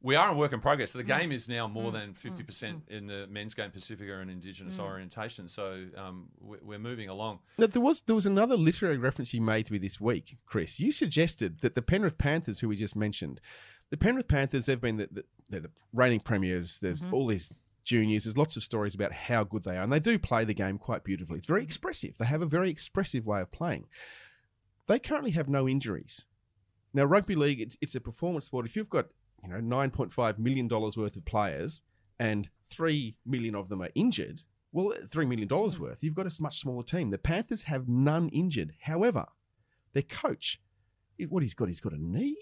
[0.00, 0.92] we are a work in progress.
[0.92, 5.48] The game is now more than 50% in the men's game Pacifica and Indigenous orientation.
[5.48, 7.40] So um, we- we're moving along.
[7.56, 10.78] Now, there was there was another literary reference you made to me this week, Chris.
[10.78, 13.40] You suggested that the Penrith Panthers, who we just mentioned,
[13.90, 16.78] the Penrith Panthers, they've been the, the, they're the reigning premiers.
[16.78, 17.14] There's mm-hmm.
[17.14, 17.52] all these
[17.88, 18.24] juniors.
[18.24, 20.78] There's lots of stories about how good they are, and they do play the game
[20.78, 21.38] quite beautifully.
[21.38, 22.18] It's very expressive.
[22.18, 23.86] They have a very expressive way of playing.
[24.86, 26.26] They currently have no injuries.
[26.92, 28.66] Now, rugby league, it's, it's a performance sport.
[28.66, 29.06] If you've got
[29.42, 31.82] you know nine point five million dollars worth of players
[32.18, 36.42] and three million of them are injured, well, three million dollars worth, you've got a
[36.42, 37.10] much smaller team.
[37.10, 38.74] The Panthers have none injured.
[38.82, 39.26] However,
[39.94, 40.60] their coach,
[41.28, 42.36] what he's got, he's got a knee.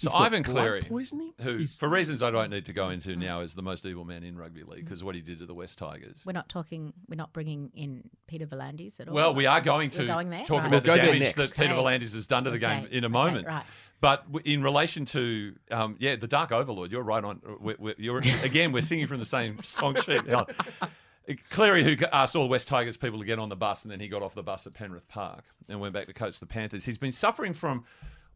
[0.00, 1.34] So He's Ivan Cleary, poisoning.
[1.42, 4.06] who, He's- for reasons I don't need to go into now, is the most evil
[4.06, 6.22] man in rugby league because what he did to the West Tigers.
[6.24, 6.94] we're not talking.
[7.06, 9.14] We're not bringing in Peter V'landys at all.
[9.14, 10.46] Well, we are going to We're going there?
[10.46, 10.68] talk Right.
[10.72, 11.82] about We'll the damage that Peter Okay.
[11.82, 13.46] V'landys has done to the game in a Okay, moment.
[13.46, 13.64] right.
[14.00, 17.42] But in relation to, um, yeah, the Dark Overlord, you're right on.
[17.60, 20.24] we we you're again, we're singing from the same song sheet.
[20.26, 20.46] now.
[21.50, 24.08] Cleary, who asked all West Tigers people to get on the bus, and then he
[24.08, 26.86] got off the bus at Penrith Park and went back to coach the Panthers.
[26.86, 27.84] He's been suffering from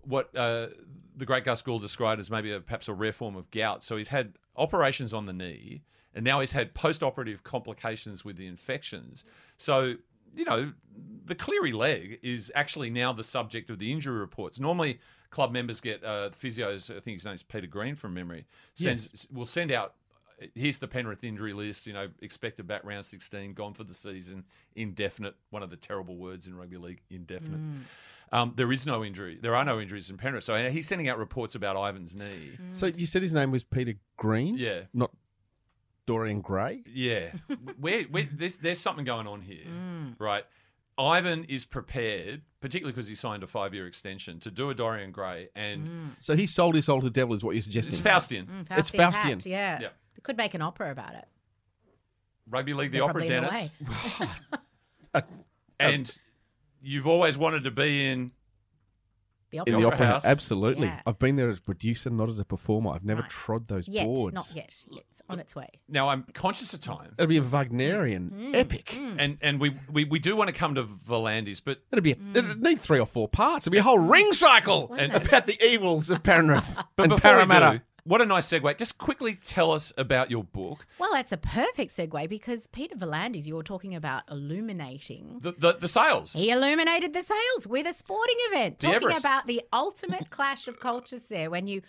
[0.07, 0.68] what uh,
[1.16, 3.82] the great Gus Gould described as maybe a, perhaps a rare form of gout.
[3.82, 5.82] So he's had operations on the knee,
[6.14, 9.24] and now he's had post-operative complications with the infections.
[9.57, 9.96] So
[10.36, 10.72] you know,
[11.24, 14.59] the Cleary leg is actually now the subject of the injury reports.
[14.59, 14.98] Normally,
[15.30, 16.90] club members get uh, physios.
[16.90, 18.46] I think his name's Peter Green from memory.
[18.74, 19.94] Sends will send out.
[20.55, 21.86] Here's the Penrith injury list.
[21.86, 24.44] You know, expected back round 16, gone for the season,
[24.74, 25.36] indefinite.
[25.50, 27.61] One of the terrible words in rugby league, indefinite.
[28.35, 29.39] Um, there is no injury.
[29.41, 30.45] There are no injuries in Penrith.
[30.45, 32.59] So he's sending out reports about Ivan's knee.
[32.72, 34.57] So you said his name was Peter Green?
[34.59, 34.80] Yeah.
[34.93, 35.11] Not
[36.07, 36.82] Dorian Gray?
[36.87, 37.30] Yeah,
[37.80, 40.16] where, where there's there's something going on here, Mm.
[40.18, 40.45] right?
[40.99, 45.49] Ivan is prepared, particularly because he signed a five-year extension, to do a Dorian Gray,
[45.57, 47.95] and So he sold his soul to the devil, is what you're suggesting.
[47.95, 48.47] it's Faustian.
[48.47, 49.30] Mm, It's Faustian Faustian.
[49.30, 49.78] Hapt, yeah.
[49.80, 49.89] Yeah.
[50.14, 51.24] They could make an opera about it.
[52.51, 54.28] Rugby League, the They're Opera, probably in the Dennis, way.
[55.14, 55.20] Uh,
[55.80, 56.18] and
[56.85, 58.30] you've always wanted to be in.
[59.51, 59.80] The in opera.
[59.80, 60.24] the Opera opera House.
[60.24, 60.87] Absolutely.
[60.89, 61.01] Yeah.
[61.07, 62.91] I've been there as a producer, not as a performer.
[62.91, 63.30] I've never Right.
[63.30, 64.35] trod those Yet, boards.
[64.35, 64.85] not yet.
[64.91, 65.68] It's on its way.
[65.89, 68.55] Now I'm conscious of time, It'll be a Wagnerian Mm.
[68.57, 68.97] epic.
[68.97, 72.16] and and we, we we do want to come to V'landys, but It'll be a,
[72.35, 73.66] it'll need three or four parts.
[73.68, 77.20] It'll be a whole ring cycle And- about the evils of Penrith but and before
[77.30, 77.82] Parramatta.
[78.05, 78.76] We do, what a nice segue.
[78.78, 83.46] Just quickly tell us about your book, Well, that's a perfect segue because Peter V'landys,
[83.46, 85.38] you were talking about illuminating.
[85.40, 86.32] the the, the sales.
[86.32, 89.20] He illuminated the sales with a sporting event, The talking Everest.
[89.20, 91.82] about the ultimate clash of cultures there when you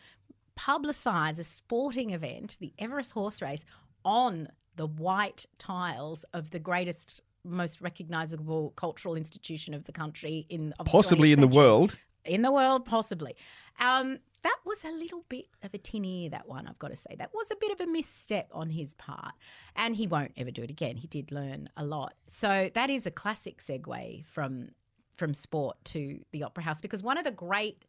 [0.58, 3.66] publicise a sporting event, the Everest horse race,
[4.04, 10.74] on the white tiles of the greatest, most recognisable cultural institution of the country in
[10.80, 11.98] of the Possibly 20th in the world.
[12.24, 13.36] in the world, possibly.
[13.80, 16.96] Um, that was a little bit of a tin ear, that one, I've got to
[16.96, 17.16] say.
[17.18, 19.34] That was a bit of a misstep on his part.
[19.76, 20.98] And he won't ever do it again.
[20.98, 22.14] He did learn a lot.
[22.28, 24.70] So that is a classic segue from
[25.18, 27.86] from sport to the opera house because one of the great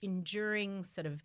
[0.00, 1.20] enduring sort of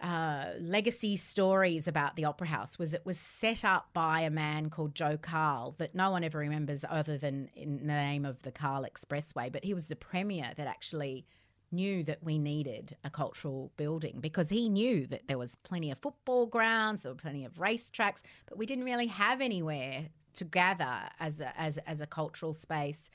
[0.00, 4.70] uh, legacy stories about the Opera House was it was set up by a man
[4.70, 8.50] called Joe Cahill that no one ever remembers other than in the name of the
[8.50, 9.52] Cahill Expressway.
[9.52, 11.26] But he was the premier that actually
[11.72, 15.98] knew that we needed a cultural building because he knew that there was plenty of
[15.98, 21.08] football grounds, there were plenty of racetracks, but we didn't really have anywhere to gather
[21.20, 23.10] as a, as, as a cultural space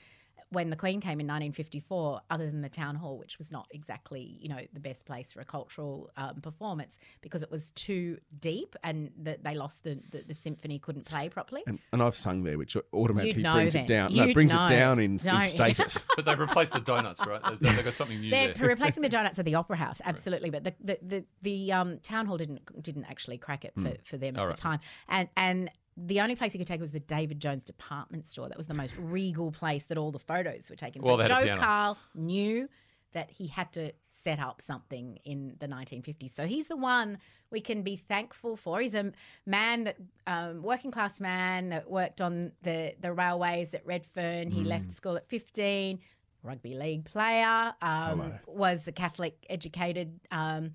[0.50, 4.38] when the Queen came in 1954, other than the town hall, which was not exactly
[4.40, 8.74] you know the best place for a cultural um, performance because it was too deep
[8.82, 11.62] and that they lost the, the the symphony couldn't play properly.
[11.66, 13.84] And, and I've sung there, which automatically You'd know brings then.
[13.84, 14.14] it down.
[14.14, 14.66] no, You'd it brings know.
[14.66, 16.04] it down in, in status.
[16.16, 17.40] But they've replaced the donuts, right?
[17.42, 18.68] They've, they've got something new They're there.
[18.68, 20.50] replacing the donuts at the Opera House, absolutely.
[20.50, 24.16] But the the the, the um, town hall didn't didn't actually crack it for, for
[24.16, 25.70] them at All the time, and and.
[26.06, 28.48] The only place he could take was the David Jones department store.
[28.48, 31.02] That was the most regal place that all the photos were taken.
[31.02, 31.56] So Joe.
[31.56, 32.68] Cahill knew
[33.12, 36.34] that he had to set up something in the 1950s.
[36.34, 37.18] So he's the one
[37.50, 38.80] we can be thankful for.
[38.80, 39.12] He's a
[39.46, 39.96] man that
[40.26, 44.50] um, working class man that worked on the the railways at Redfern.
[44.50, 46.00] He left school at 15.
[46.42, 47.74] Rugby league player.
[47.82, 50.20] Um, was a Catholic educated.
[50.30, 50.72] Um,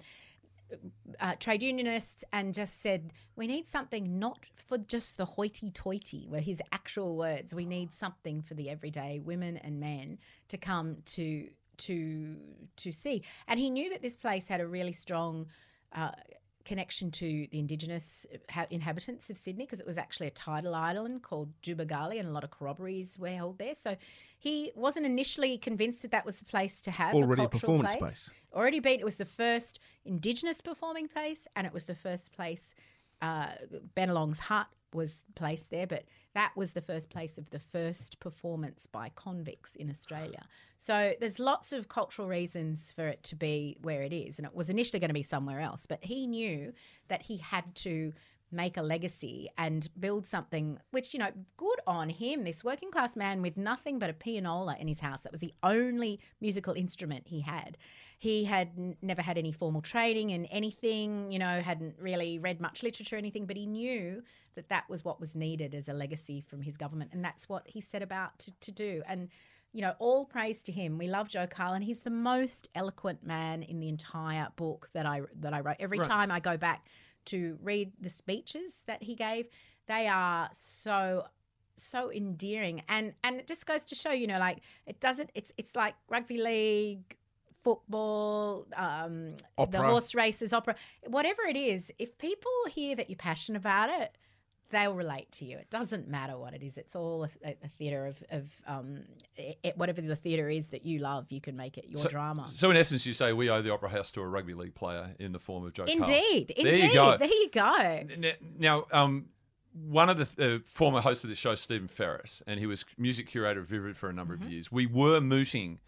[1.19, 6.27] uh, trade unionists and just said, we need something not for just the hoity toity,
[6.29, 7.53] were his actual words.
[7.53, 10.19] We need something for the everyday women and men
[10.49, 12.37] to come to to
[12.77, 13.23] to see.
[13.47, 15.47] And he knew that this place had a really strong
[15.93, 16.11] uh,
[16.65, 18.25] connection to the indigenous
[18.69, 22.43] inhabitants of Sydney because it was actually a tidal island called Tubowgule and a lot
[22.43, 23.75] of corroborees were held there.
[23.75, 23.95] So
[24.37, 27.77] he wasn't initially convinced that that was the place to have Already a a, cultural
[27.77, 28.37] performance place space.
[28.53, 28.99] already been.
[28.99, 32.75] It was the first Indigenous performing place, and it was the first place.
[33.21, 33.53] Uh,
[33.95, 38.87] Bennelong's hut was placed there, but that was the first place of the first performance
[38.87, 40.45] by convicts in Australia.
[40.77, 44.55] So there's lots of cultural reasons for it to be where it is, and it
[44.55, 45.85] was initially going to be somewhere else.
[45.85, 46.73] But he knew
[47.07, 48.13] that he had to
[48.53, 53.15] make a legacy and build something which you know good on him this working class
[53.15, 57.23] man with nothing but a pianola in his house that was the only musical instrument
[57.27, 57.77] he had
[58.19, 62.61] he had n- never had any formal training in anything you know hadn't really read
[62.61, 64.21] much literature or anything but he knew
[64.55, 67.63] that that was what was needed as a legacy from his government and that's what
[67.67, 69.29] he set about to, to do and
[69.75, 70.99] you know, all praise to him.
[70.99, 71.81] We love Joe Cahill.
[71.81, 75.77] He's the most eloquent man in the entire book that I that I wrote.
[75.79, 76.07] Every Right.
[76.07, 76.85] time I go back
[77.25, 79.47] to read the speeches that he gave,
[79.87, 81.25] they are so
[81.75, 82.83] so endearing.
[82.87, 85.95] And and it just goes to show you know like it doesn't it's it's like
[86.09, 87.17] rugby league
[87.63, 89.29] football um
[89.69, 90.75] the horse races opera
[91.07, 94.17] whatever it is if people hear that you're passionate about it
[94.73, 95.57] they'll relate to you.
[95.57, 96.77] It doesn't matter what it is.
[96.77, 98.99] It's all a, a theatre of, of um,
[99.37, 101.31] it, whatever the theatre is that you love.
[101.31, 102.47] You can make it your So- drama.
[102.49, 105.15] So in essence, you say we owe the Opera House to a rugby league player
[105.19, 105.85] in the form of Joe.
[105.85, 106.01] Cahill.
[106.03, 107.15] Indeed, There you go.
[107.17, 108.01] There you go.
[108.59, 109.27] Now, um,
[109.89, 113.27] one of the uh, former hosts of this show, Stephen Ferris, and he was music
[113.27, 114.43] curator of Vivid for a number Mm-hmm.
[114.45, 114.71] of years.
[114.71, 115.79] We were mooting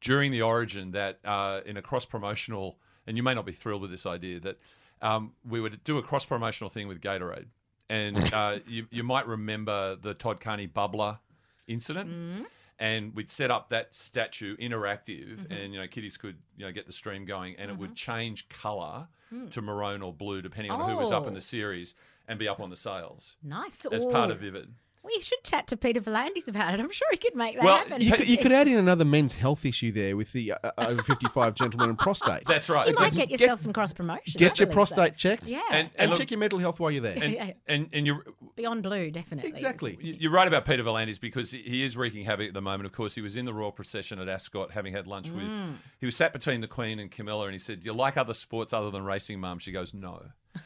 [0.00, 3.82] during the Origin that uh, in a cross promotional, and you may not be thrilled
[3.82, 4.58] with this idea that
[5.00, 7.46] um, we would do a cross promotional thing with Gatorade,
[7.92, 11.18] and uh, you you might remember the Todd Carney bubbler
[11.66, 12.08] incident.
[12.10, 12.42] Mm-hmm.
[12.78, 15.52] And we'd set up that statue interactive, Mm-hmm.
[15.52, 18.48] and you know kiddies could you know get the stream going, and it would change
[18.48, 19.06] color
[19.50, 21.32] to maroon or blue depending on who was up in Hmm.
[21.32, 21.34] Oh.
[21.36, 21.94] the series,
[22.28, 23.84] and be up on the sales Nice.
[23.86, 24.74] as part of Vivid.
[25.04, 26.80] We should chat to Peter V'landys about it.
[26.80, 28.00] I'm sure he could make that Well, happen.
[28.00, 31.02] You could, you could add in another men's health issue there with the uh, over
[31.02, 32.44] 55 gentlemen and prostate.
[32.46, 32.86] That's right.
[32.88, 34.38] You might Get- get yourself some cross promotion.
[34.38, 34.74] Get I your believe so.
[34.74, 35.44] prostate checked.
[35.44, 35.60] Yeah.
[35.72, 37.18] And- And look- check your mental health while you're there.
[37.20, 37.52] And, Yeah.
[37.66, 38.24] and and you're
[38.54, 39.50] Beyond blue, definitely.
[39.50, 39.98] exactly.
[40.00, 42.86] you're right about Peter V'landys because he- he is wreaking havoc at the moment.
[42.86, 45.42] Of course, he was in the royal procession at Ascot, having had lunch with.
[45.44, 45.74] Mm.
[45.98, 48.34] He was sat between the Queen and Camilla, and he said, "Do you like other
[48.34, 50.22] sports other than racing, Mum?" She goes, "No."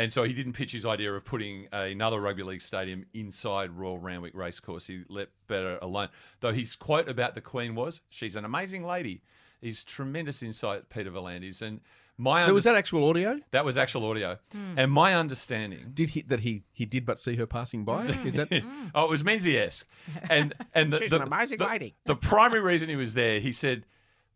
[0.00, 3.98] And so he didn't pitch his idea of putting another rugby league stadium inside Royal
[3.98, 4.86] Randwick Racecourse.
[4.86, 6.08] He let better alone.
[6.40, 9.22] Though his quote about the Queen was, "She's an amazing lady."
[9.60, 11.82] He's tremendous insight, Peter V'landys, and
[12.16, 13.40] my So was that actual audio?
[13.50, 14.38] that was actual audio.
[14.52, 14.78] Hmm.
[14.78, 18.06] And my understanding Did he that he he did but see her passing by?
[18.24, 18.48] Is that
[18.94, 19.84] oh, it was Menzies,
[20.30, 21.94] and and the, She's the, an amazing the- lady.
[22.06, 23.84] The primary reason he was there, he said,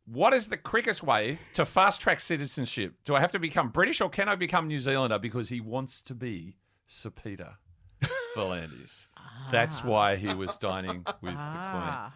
[0.07, 2.95] "What is the quickest way to fast track citizenship?
[3.05, 6.01] Do I have to become British or can I become New Zealander?" Because he wants
[6.03, 7.55] to be Sir Peter
[8.37, 9.07] V'landys.
[9.51, 11.35] That's why he was dining with the Queen.
[11.37, 12.13] Ah,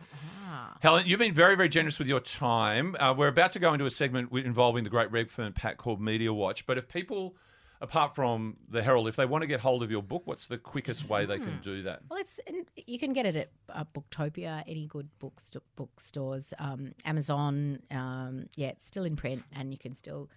[0.47, 0.77] ah.
[0.81, 2.97] Helen, you've been very, very generous with your time.
[2.99, 6.33] Uh, we're about to go into a segment involving the great Redfern pack called Media
[6.33, 6.67] Watch.
[6.67, 7.37] But if people,
[7.81, 10.59] apart from the Herald, if they want to get hold of your book, what's the
[10.59, 11.45] quickest way they Hmm.
[11.45, 12.03] can do that?
[12.09, 12.41] Well, it's
[12.87, 17.81] you can get it at uh, Booktopia, any good bookst- bookstores, um, Amazon.
[17.91, 20.29] Um, yeah, it's still in print, and you can still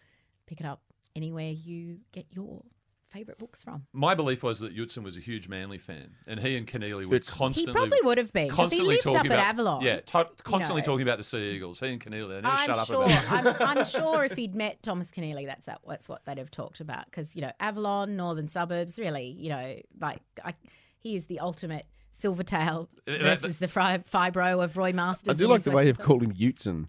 [0.48, 0.82] pick it up
[1.16, 2.64] anywhere you get your
[3.12, 3.86] favourite books from.
[3.94, 7.18] My belief was that Utzon was a huge Manly fan, and he and Keneally would
[7.18, 7.72] It's- constantly.
[7.74, 9.82] He probably would have been 'cause he Constantly lived talking up about at Avalon.
[9.84, 10.86] Yeah, to- constantly know.
[10.86, 11.80] talking about the Sea Eagles.
[11.80, 13.04] He and Keneally, they never I'm shut up sure.
[13.04, 13.62] about it.
[13.62, 16.80] I'm, I'm sure if he'd met Thomas Keneally, that's that, that's what they'd have talked
[16.80, 17.06] about.
[17.06, 20.54] Because you know, Avalon, northern suburbs, really, you know, like I,
[21.00, 21.86] he is the ultimate
[22.22, 25.36] Silvertail that- versus the fri- fibro of Roy Masters.
[25.36, 26.88] I do like the way you've called him Uteson.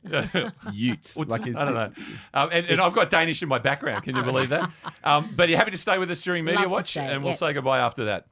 [0.72, 1.16] Utes.
[1.16, 1.92] Like his, I don't know.
[2.34, 4.04] Um, and and I've got Danish in my background.
[4.04, 4.70] Can you believe that?
[5.04, 7.32] Um, but you're happy to stay with us during Media Love Watch, stay, and we'll
[7.32, 7.40] yes.
[7.40, 8.26] say goodbye after that.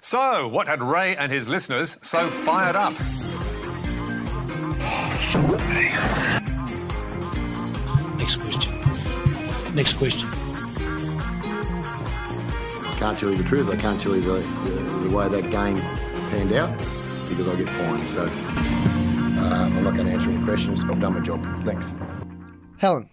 [0.00, 2.94] So, what had Ray and his listeners so fired up?
[8.18, 8.74] Next question.
[9.74, 10.28] Next question.
[12.88, 13.68] I can't tell you the truth.
[13.70, 15.76] I can't tell you the, the, the way that game
[16.30, 16.70] panned out
[17.28, 18.08] because I get fined.
[18.08, 20.80] So uh, I'm not going to answer any questions.
[20.82, 21.44] I've done my job.
[21.64, 21.92] Thanks.
[22.78, 23.10] Helen,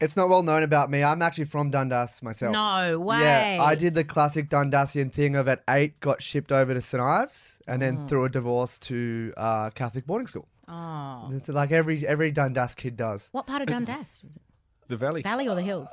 [0.00, 1.02] it's not well known about me.
[1.02, 2.52] I'm actually from Dundas myself.
[2.52, 3.20] No way.
[3.20, 7.00] Yeah, I did the classic Dundassian thing of at eight got shipped over to St
[7.02, 8.06] Ives and then Oh.
[8.08, 10.48] through a divorce to uh, Catholic boarding school.
[10.68, 13.28] Oh, It's like every every Dundas kid does.
[13.32, 14.24] what part of Dundas?
[14.88, 15.22] the valley.
[15.22, 15.90] Valley or the hills?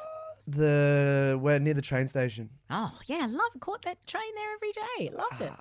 [0.47, 2.49] The we're near the train station.
[2.70, 5.16] Oh yeah, I love caught that train there every day.
[5.16, 5.51] Loved it.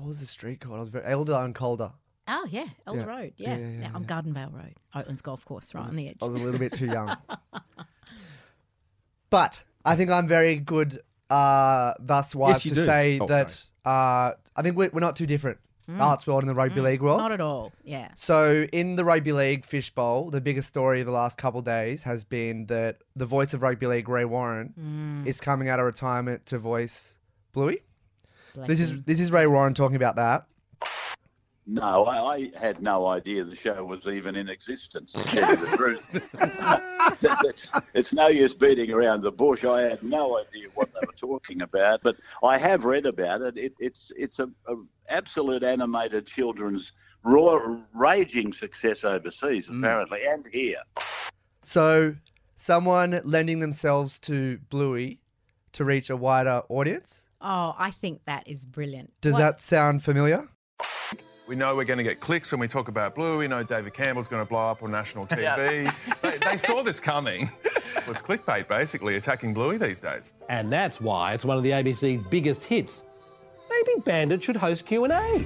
[0.00, 0.76] What was the street called?
[0.76, 1.92] I was very Elder and Calder.
[2.28, 3.06] Oh yeah, Elder Yeah.
[3.06, 3.32] Road.
[3.36, 6.18] Yeah, Yeah, yeah, yeah, on Gardenvale Road, Oatlands Golf Course, right on the edge.
[6.22, 7.16] I was a little bit too young.
[9.30, 12.84] But I think I'm very good uh, thus wife Yes, to do.
[12.84, 15.58] say Oh, that uh, I think we're, we're not too different.
[15.98, 17.18] Arts world and the rugby league world.
[17.18, 17.22] Mm.
[17.24, 17.72] Not at all.
[17.82, 18.10] Yeah.
[18.16, 22.04] So in the rugby league fishbowl, the biggest story of the last couple of days
[22.04, 25.26] has been that the voice of rugby league, Ray Warren, Mm.
[25.26, 27.16] is coming out of retirement to voice
[27.52, 27.82] Bluey.
[28.54, 30.46] Bless This is this is Ray Warren talking about that.
[31.66, 35.12] No, I, I had no idea the show was even in existence.
[35.12, 36.08] To tell you the truth,
[37.44, 39.64] it's, it's no use beating around the bush.
[39.64, 43.56] I had no idea what they were talking about, but I have read about it.
[43.56, 44.74] it it's it's a, a
[45.10, 46.92] absolute animated children's
[47.22, 49.78] raw, raging success overseas, mm.
[49.78, 50.82] apparently, and here.
[51.62, 52.16] So
[52.56, 55.20] someone lending themselves to Bluey
[55.72, 57.22] to reach a wider audience.
[57.40, 59.12] Oh, I think that is brilliant.
[59.20, 60.48] Does What- that sound familiar?
[61.46, 63.36] We know we're going to get clicks when we talk about Blue.
[63.36, 65.92] We know David Campbell's going to blow up on national TV.
[66.22, 67.50] they, they saw this coming.
[67.96, 70.34] Well, it's clickbait, basically, attacking Bluey these days.
[70.48, 73.02] And that's why it's one of the ABC's biggest hits.
[73.68, 75.44] Maybe Bandit should host Q&A.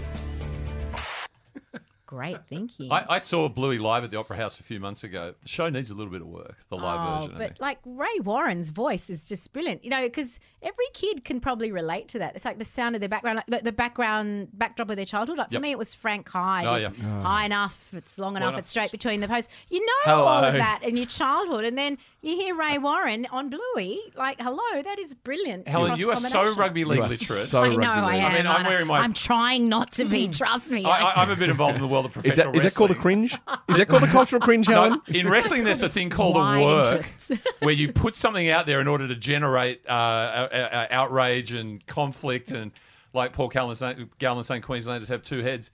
[2.14, 2.90] Great thinking.
[2.92, 5.34] I, I saw Bluey live at the Opera House a few months ago.
[5.42, 7.36] The show needs a little bit of work, the live Oh, version.
[7.36, 7.56] I but mean.
[7.60, 12.08] like Ray Warren's voice is just brilliant, you know, because every kid can probably relate
[12.08, 12.34] to that.
[12.34, 15.38] It's like the sound of their background, like the- the background backdrop of their childhood.
[15.38, 15.62] Like for Yep.
[15.62, 16.66] me, it was Frank Hyde.
[16.66, 17.04] Oh, it's yeah.
[17.18, 17.22] Oh.
[17.22, 18.58] high enough, it's long enough, enough.
[18.60, 19.52] it's straight between the posts.
[19.70, 23.50] You know all of that in your childhood, and then you hear Ray Warren on
[23.50, 23.98] Bluey.
[24.16, 25.68] Like, hello, that is brilliant.
[25.68, 27.52] Helen, you are so rugby league literate.
[27.54, 28.32] I know I am.
[28.32, 29.00] I mean, I'm wearing my.
[29.00, 30.28] I'm trying not to be.
[30.34, 30.84] Trust me.
[30.84, 32.78] I, I, I'm a bit involved in the world of Is professional that, is that
[32.78, 33.32] called a cringe?
[33.68, 35.02] Is that called a cultural cringe, No, Helen?
[35.08, 37.04] in wrestling, there's a thing called a work,
[37.60, 41.86] where you put something out there in order to generate uh, uh, uh, outrage and
[41.86, 42.72] conflict, and
[43.12, 45.70] like Paul Gallen saying, Gallen saying Queenslanders have two heads.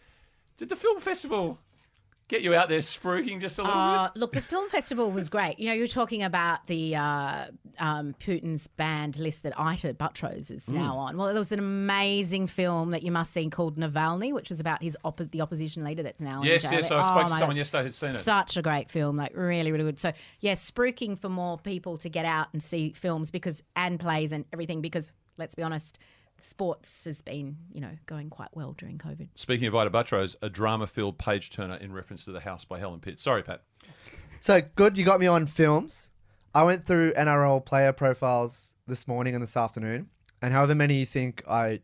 [0.57, 1.59] Did the film festival
[2.31, 4.21] get you out there spruiking just a little Uh, bit?
[4.21, 5.59] look, the film festival was great.
[5.59, 7.47] You know, you were talking about the uh,
[7.79, 10.99] um, Putin's banned list that Ita Buttrose is now Mm.
[10.99, 11.17] on.
[11.17, 14.83] Well, there was an amazing film that you must see called Navalny, which was about
[14.83, 16.79] his oppo- the opposition leader that's now Yes, in jail.
[16.81, 18.15] yes, I Oh spoke to someone God, yesterday who'd seen it.
[18.15, 19.99] Such a great film, like really, really good.
[19.99, 24.31] So, yeah, spruiking for more people to get out and see films because and plays
[24.33, 25.99] and everything because let's be honest,
[26.45, 29.29] sports has been you know going quite well during COVID.
[29.35, 33.01] Speaking of Ita Buttrose, a drama-filled page turner in reference to the House by Helen
[33.01, 33.19] Pitt.
[33.21, 33.63] Sorry, Pat.
[34.41, 36.11] So good, you got me on films.
[36.55, 40.09] I went through NRL player profiles this morning and this afternoon,
[40.43, 41.81] and however many you think I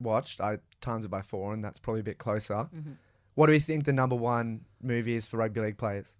[0.00, 2.68] watched, I times it by four, and that's probably a bit closer.
[2.74, 2.96] Mhm.
[3.34, 6.14] What do we think the number one movie is for rugby league players?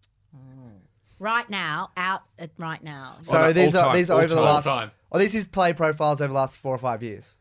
[1.20, 3.18] Right now, out at right now.
[3.22, 4.64] So these are these are over the last.
[4.64, 4.92] time.
[5.10, 7.38] Oh, this is play profiles over the last four or five years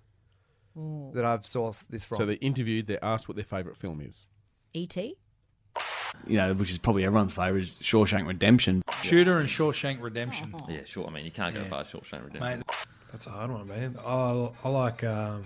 [0.77, 1.11] Ooh.
[1.15, 2.17] that I've sourced this from.
[2.17, 4.27] So they interviewed, they asked what their favourite film is.
[4.73, 5.15] E.T.
[6.25, 8.81] You know, which is probably everyone's favourite, is Shawshank Redemption.
[9.03, 10.53] Shooter and Shawshank Redemption.
[10.69, 11.07] Yeah, sure.
[11.07, 11.69] I mean, you can't go Yeah.
[11.69, 12.59] past Shawshank Redemption.
[12.59, 12.63] Mate,
[13.11, 13.95] That's a hard one, man.
[14.05, 15.43] I, I like um,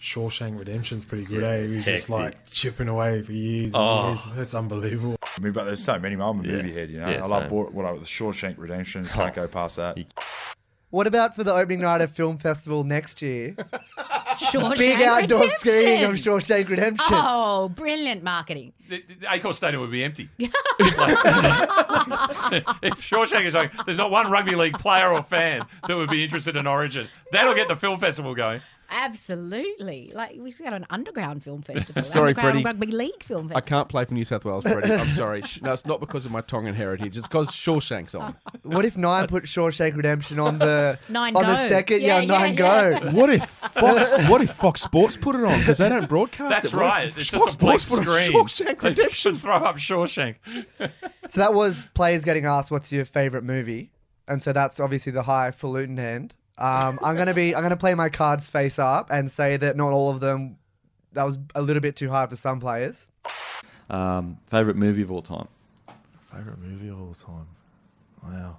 [0.00, 1.54] Shawshank Redemption's pretty good, Yeah, eh?
[1.58, 2.10] it's He was just hectic.
[2.36, 4.08] like chipping away for years and Oh.
[4.08, 4.24] years.
[4.34, 5.16] That's unbelievable.
[5.22, 6.14] I mean, but there's so many.
[6.14, 6.52] I'm a Yeah.
[6.56, 7.08] movie head, you know.
[7.08, 7.50] Yeah, I love same.
[7.50, 9.04] Bor- what I the Shawshank Redemption.
[9.04, 9.96] Can't go past that.
[10.90, 13.54] What about for the opening night of film festival next year?
[14.36, 15.58] Shawshank Big outdoor Redemption.
[15.58, 17.06] screening of Shawshank Redemption.
[17.12, 18.72] Oh, brilliant marketing.
[18.88, 20.28] The, the Accor Stadium would be empty.
[20.38, 20.50] if
[23.00, 26.56] Shawshank is like, there's not one rugby league player or fan that would be interested
[26.56, 27.06] in Origin.
[27.30, 28.60] That'll get the film festival going.
[28.90, 30.12] Absolutely.
[30.14, 32.02] Like we've got an underground film festival.
[32.02, 32.64] Sorry, underground Freddie.
[32.64, 33.56] rugby league film festival.
[33.56, 34.92] I can't play for New South Wales, Freddie.
[34.92, 35.42] I'm sorry.
[35.62, 37.16] No, it's not because of my Tongan heritage.
[37.16, 38.36] It's because Shawshank's on.
[38.62, 42.02] What if Nine put Shawshank Redemption on the Nine on the second?
[42.02, 43.10] Yeah, Yeah, Nine yeah, Go.
[43.12, 44.16] What if Fox?
[44.28, 46.76] What if Fox Sports put it on because they don't broadcast That's it?
[46.76, 47.06] What right.
[47.08, 48.32] It's Fox just a blank Sports put screen.
[48.32, 49.10] Shawshank Redemption.
[49.10, 50.36] should throw up Shawshank.
[51.28, 53.92] So that was players getting asked, "What's your favorite movie?"
[54.26, 56.34] And so that's obviously the highfalutin end.
[56.60, 59.92] Um, I'm gonna be I'm gonna play my cards face up and say that not
[59.92, 60.56] all of them.
[61.12, 63.06] That was a little bit too high for some players.
[63.88, 65.48] Um, favorite movie of all time.
[66.32, 67.46] Favorite movie of all time.
[68.22, 68.58] Wow.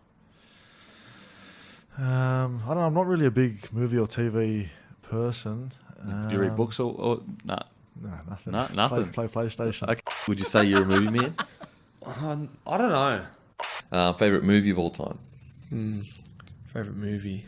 [1.98, 2.82] Um, I don't know.
[2.86, 4.68] I'm not really a big movie or TV
[5.04, 5.72] person.
[6.30, 7.60] Do you read Um, books or, or nah?
[8.02, 8.54] No, nothing.
[8.54, 9.10] No, nothing.
[9.12, 9.88] Play, play PlayStation.
[9.90, 10.02] Okay.
[10.28, 11.36] Would you say you're a movie man?
[12.04, 13.22] Um, I don't know.
[13.92, 15.20] Uh, favorite movie of all time.
[15.70, 16.02] Hmm.
[16.74, 17.46] Favorite movie?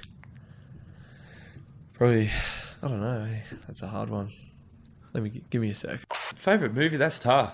[2.04, 2.30] Probably.
[2.82, 3.28] I don't know.
[3.32, 3.40] eh?
[3.66, 4.30] That's a hard one.
[5.14, 6.02] Let me give me a sec.
[6.36, 6.98] Favorite movie?
[6.98, 7.54] That's tough.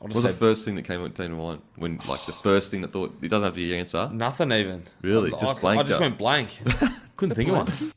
[0.00, 1.96] I'll What just was say the first thing that came up to your mind when,
[2.06, 4.08] like, the first thing that thought it doesn't have to be your answer?
[4.12, 4.84] Nothing even.
[5.02, 5.80] Really, I- just I, blank.
[5.80, 6.60] I just went blank.
[7.16, 7.92] Couldn't think of one.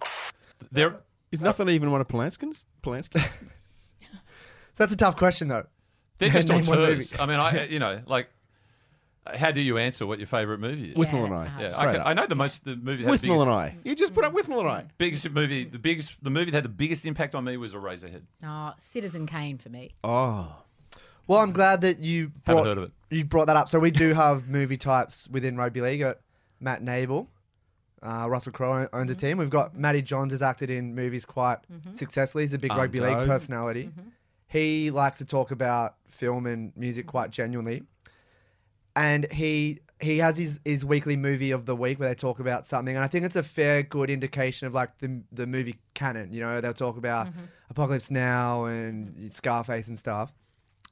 [0.72, 0.95] There
[1.32, 2.65] is nothing even one of Polanski's.
[2.82, 3.24] Polanski's.
[4.74, 5.67] So that's a tough question though.
[6.17, 7.13] They're just Name one auteurs.
[7.19, 8.30] I mean, I you know, like,
[9.36, 10.95] how do you answer what your favourite movie is?
[10.95, 11.61] Withnail and I.
[11.61, 12.07] Yeah, Straight I, can, up.
[12.07, 12.65] I know the most.
[12.65, 13.78] The movie that had the Withnail biggest, and I.
[13.84, 14.86] You just put up Withnail and I.
[14.97, 15.63] biggest movie.
[15.65, 16.15] The biggest.
[16.24, 18.22] The movie that had the biggest impact on me was Eraserhead.
[18.43, 19.91] Oh, Citizen Kane for me.
[20.03, 20.63] Oh.
[21.28, 22.91] Well, I'm glad that you Haven't brought, heard of it.
[23.11, 23.69] you brought that up.
[23.69, 25.99] So we do have movie types within rugby league.
[26.01, 26.17] Got
[26.59, 27.28] Matt Nable,
[28.01, 29.38] uh, Russell Crowe owns a team.
[29.38, 31.95] We've got Matty Johns has acted in movies quite Mhm.
[31.95, 32.43] successfully.
[32.43, 33.19] He's a big rugby Undog.
[33.19, 33.91] league personality.
[34.47, 37.84] He likes to talk about film and music quite genuinely,
[38.96, 42.66] and he he has his, his weekly movie of the week where they talk about
[42.66, 46.34] something, and I think it's a fair good indication of like the the movie canon.
[46.34, 47.28] You know, they'll talk about
[47.70, 50.34] Apocalypse Now and Scarface and stuff.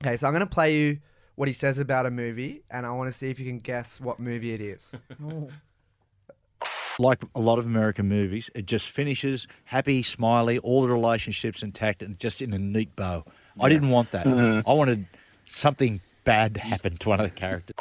[0.04, 1.00] Okay, so I'm going to play you
[1.36, 4.00] what he says about a movie, and I want to see if you can guess
[4.00, 4.92] what movie it is.
[7.00, 12.04] like a lot of American movies, it just finishes happy, smiley, all the relationships intact,
[12.04, 13.24] and just in a neat bow.
[13.62, 14.26] I didn't want that.
[14.26, 14.64] Mhm.
[14.68, 15.06] I wanted
[15.48, 17.76] something bad to happen to one of the characters.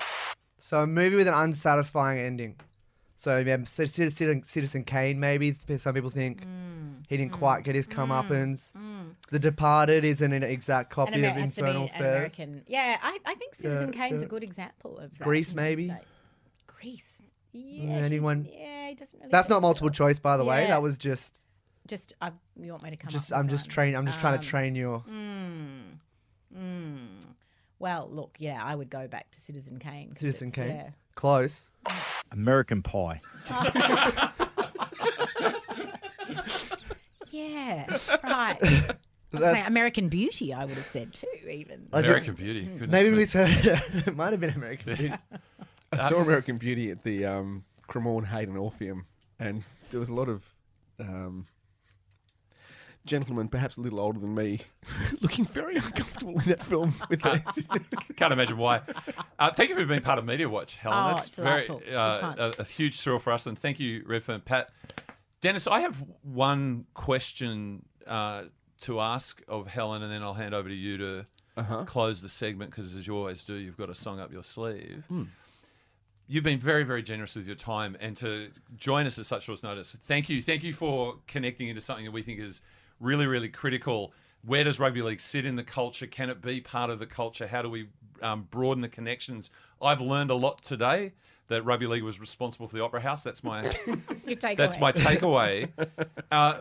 [0.60, 2.56] So a movie with an unsatisfying ending.
[3.16, 5.54] So yeah, Ci- Ci- Citizen, Citizen Kane maybe.
[5.76, 6.44] Some people think
[7.08, 8.72] he didn't quite get his comeuppance.
[9.30, 12.00] The Departed isn't an exact copy Amer- of has to be Infernal Affairs.
[12.00, 12.62] American.
[12.66, 14.26] Yeah, I, I think Citizen Yeah, Kane's yeah.
[14.26, 15.26] a good example of that.
[15.26, 15.92] You know, maybe?
[16.66, 17.20] Grease.
[17.52, 17.84] Yeah.
[17.94, 18.48] Yeah, she- anyone?
[18.52, 19.30] yeah, he doesn't really.
[19.32, 20.66] That's not multiple choice, by the way.
[20.66, 21.40] That was just.
[21.88, 23.70] Just, I, you want me to come Just, up I'm just one?
[23.70, 23.94] train.
[23.96, 25.00] I'm just trying Um, to train your.
[25.10, 25.98] Mm,
[26.54, 27.08] mm.
[27.78, 30.08] Well, look, yeah, I would go back to Citizen Kane.
[30.10, 30.68] 'cause Citizen Kane.
[30.68, 30.90] yeah.
[31.14, 31.68] Close.
[32.32, 33.20] American Pie.
[37.30, 37.86] Yeah,
[38.24, 38.56] right.
[38.62, 38.96] I
[39.32, 41.86] was That's- saying American Beauty, I would have said too, even.
[41.92, 42.62] I ju- American Beauty.
[42.64, 43.16] Goodness Maybe me.
[43.18, 43.50] we said
[44.06, 45.14] it might have been American Beauty.
[45.92, 49.04] I saw American Beauty at the um, Cremorne Hayden Orpheum,
[49.38, 50.48] and there was a lot of
[50.98, 51.46] um,
[53.08, 54.60] gentlemen, perhaps a little older than me,
[55.20, 57.58] looking very uncomfortable in that film with us.
[58.16, 58.82] Can't imagine why.
[59.38, 60.98] Uh, thank you for being part of Media Watch, Helen.
[60.98, 64.40] Oh, That's it's very uh, a, a huge thrill for us, and thank you, Redfern.
[64.42, 64.70] Pat,
[65.40, 68.44] Dennis, I have one question uh,
[68.82, 71.84] to ask of Helen, and then I'll hand over to you to Uh-huh.
[71.84, 75.04] close the segment because, as you always do, you've got a song up your sleeve.
[75.08, 75.24] Hmm.
[76.30, 79.62] You've been very, very generous with your time and to join us at such short
[79.62, 79.96] notice.
[80.02, 80.42] Thank you.
[80.42, 82.60] Thank you for connecting into something that we think is
[83.00, 84.12] really, really critical.
[84.44, 86.06] Where does rugby league sit in the culture?
[86.06, 87.46] Can it be part of the culture?
[87.46, 87.88] How do we
[88.22, 89.50] um, broaden the connections?
[89.82, 91.12] I've learned a lot today
[91.48, 93.22] that rugby league was responsible for the Opera House.
[93.24, 93.96] That's my Your
[94.36, 94.56] takeaway.
[94.56, 95.68] that's my takeaway.
[96.30, 96.60] Uh,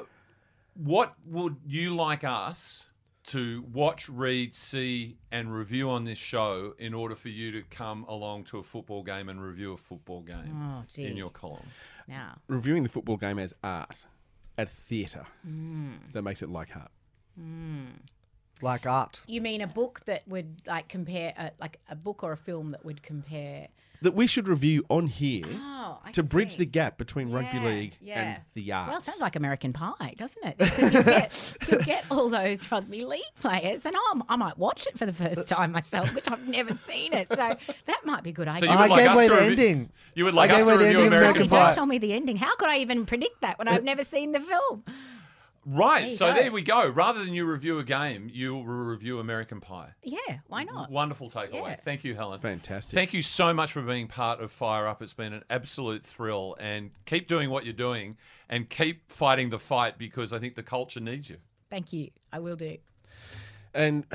[0.75, 2.89] what would you like us
[3.25, 8.05] to watch, read, see, and review on this show in order for you to come
[8.07, 11.65] along to a football game and review a football game Oh, in your column?
[12.07, 12.35] Now.
[12.47, 14.05] Reviewing the football game as art
[14.57, 16.11] at theatre Mm.
[16.13, 16.91] that makes it like art.
[17.39, 17.87] Mm.
[18.61, 19.21] Like art.
[19.27, 22.71] You mean a book that would like compare, uh, like a book or a film
[22.71, 23.67] that would compare?
[24.01, 27.97] That we should review on here Oh, I to bridge the gap between rugby league
[28.01, 28.21] yeah.
[28.21, 28.89] and the arts.
[28.89, 30.57] Well, it sounds like American Pie, doesn't it?
[30.57, 34.85] Because you get, you get all those rugby league players, and I'm, I might watch
[34.87, 37.29] it for the first time myself, which I've never seen it.
[37.29, 38.67] So that might be a good idea.
[38.67, 39.89] So you would I like gave us away the review- ending.
[40.15, 41.97] You would like gave us to away the review ending American American Don't tell me
[41.97, 42.37] the ending.
[42.37, 44.83] How could I even predict that when I've uh, never seen the film?
[45.69, 46.03] Right.
[46.03, 46.39] There so go.
[46.39, 46.87] there we go.
[46.89, 49.89] Rather than you review a game, you will review American Pie.
[50.01, 50.89] Yeah, why not?
[50.89, 51.51] Wonderful takeaway.
[51.51, 51.75] Yeah.
[51.83, 52.39] Thank you, Helen.
[52.39, 52.95] Fantastic.
[52.95, 55.01] Thank you so much for being part of Fire Up.
[55.01, 56.55] It's been an absolute thrill.
[56.57, 58.15] And keep doing what you're doing
[58.47, 61.37] and keep fighting the fight because I think the culture needs you.
[61.69, 62.11] Thank you.
[62.31, 62.77] I will do.
[63.73, 64.05] And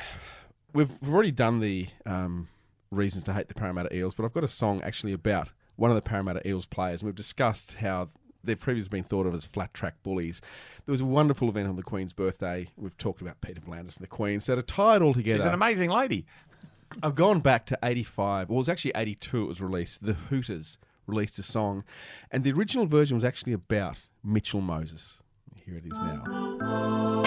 [0.73, 2.49] we've, we've already done the um,
[2.91, 5.97] reasons to hate the Parramatta Eels, but I've got a song actually about one of
[5.97, 7.03] the Parramatta Eels players.
[7.03, 8.09] And we've discussed how
[8.45, 10.41] they've previously been thought of as flat track bullies.
[10.87, 12.69] There was a wonderful event on the Queen's birthday.
[12.77, 14.41] We've talked about Peter V'landys and the Queen.
[14.41, 16.27] So to tie it all together, She's an amazing lady.
[17.03, 20.05] I've gone back to 85, well, it was actually 82 it was released.
[20.05, 21.85] The Hooters released a song,
[22.31, 25.21] and the original version was actually about Mitchell Moses.
[25.65, 27.23] Here it is now.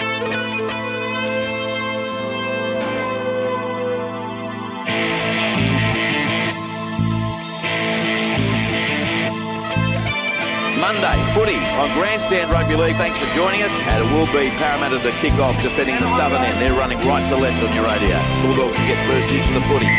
[10.86, 12.94] Monday, footy on Grandstand Rugby League.
[12.94, 13.72] Thanks for joining us.
[13.90, 16.62] And it will be Parramatta to kick off defending the southern end.
[16.62, 18.16] They're running right to left on your radio.
[18.40, 19.90] Bulldogs to get first into the footy.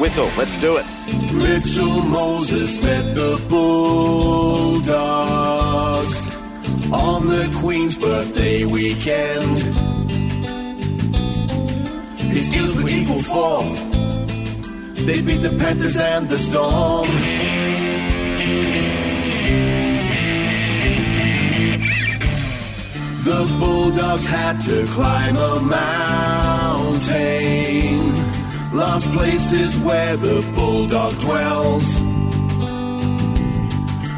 [0.00, 0.86] Whistle, let's do it.
[1.34, 4.88] Mitchell Moses met the Bulldogs
[6.90, 9.58] on the Queen's birthday weekend.
[12.32, 13.92] His Eels were equal fourth.
[15.04, 17.57] They beat the Panthers and the Storm.
[23.38, 27.06] The Bulldogs had to climb a mountain.
[28.76, 32.00] Lost places where the Bulldog dwells.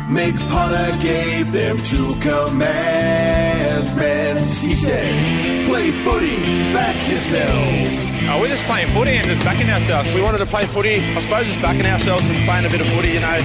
[0.09, 4.59] Mick Potter gave them two commandments.
[4.59, 6.39] He said, play footy,
[6.73, 8.17] back yourselves.
[8.23, 10.15] Oh, we're just playing footy and just backing ourselves.
[10.15, 11.05] We wanted to play footy.
[11.15, 13.39] I suppose just backing ourselves and playing a bit of footy, you know.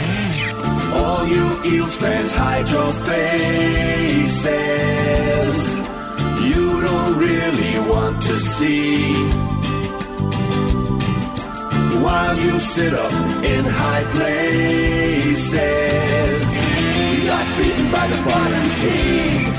[1.31, 4.35] You Eels fans, hide your faces.
[6.49, 9.13] You don't really want to see.
[12.05, 13.13] While you sit up
[13.43, 15.55] in high places,
[17.11, 19.55] you got beaten by the bottom team.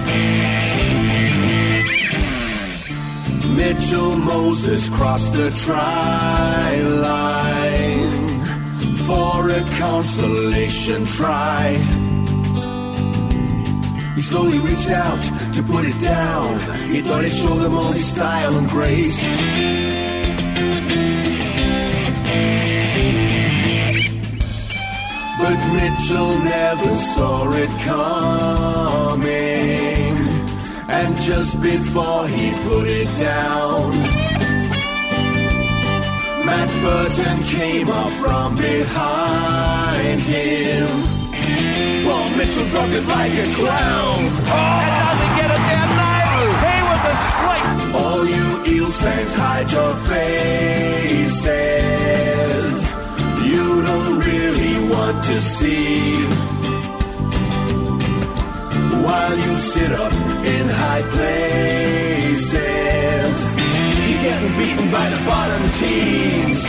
[3.56, 7.35] Mitchell Moses crossed the try line
[9.06, 11.76] for a consolation try.
[14.16, 15.22] He slowly reached out
[15.54, 16.58] to put it down.
[16.92, 19.22] He thought he'd show them all his style and grace.
[25.38, 29.26] But Mitchell never saw it coming.
[30.88, 34.25] And just before he put it down,
[36.46, 40.86] Matt Burton came up from behind him.
[42.06, 44.20] Well, Mitchell dropped it like a clown.
[44.20, 45.88] and nothing get it down.
[45.98, 46.14] No,
[46.66, 47.66] he was asleep.
[48.00, 51.56] All you Eels fans, hide your faces.
[53.50, 56.26] You don't really want to see.
[59.04, 60.12] While you sit up
[60.54, 62.56] in high places,
[64.26, 66.66] getting beaten by the bottom teams.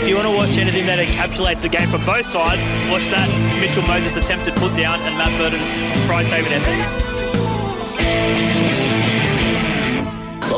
[0.00, 3.28] If you want to watch anything that encapsulates the game from both sides, watch that
[3.60, 5.60] Mitchell Moses attempted put down and Matt Burton's
[6.06, 6.98] try saving effort.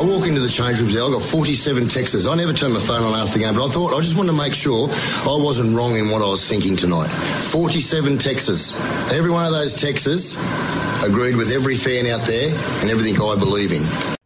[0.01, 2.27] I walk into the change rooms there, I've got 47 texts.
[2.27, 4.31] I never turn my phone on after the game, but I thought I just wanted
[4.31, 7.09] to make sure I wasn't wrong in what I was thinking tonight.
[7.09, 9.13] 47 texts.
[9.13, 12.49] Every one of those texts agreed with every fan out there
[12.81, 13.83] and everything I believe in.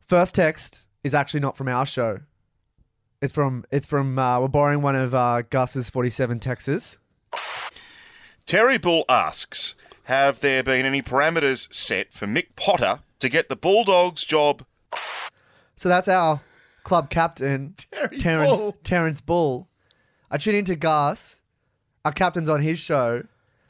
[0.07, 2.21] First text is actually not from our show.
[3.21, 6.99] It's from it's from uh, we're borrowing one of uh, Gus's forty seven texts.
[8.47, 9.75] Terry Bull asks
[10.05, 14.65] Have there been any parameters set for Mick Potter to get the Bulldogs job?
[15.77, 16.41] So that's our
[16.85, 18.73] club captain, Terry Terrence Bull.
[18.85, 19.69] Terrence Bull.
[20.31, 21.41] I tune into Gus.
[22.05, 23.25] Our captain's on his show.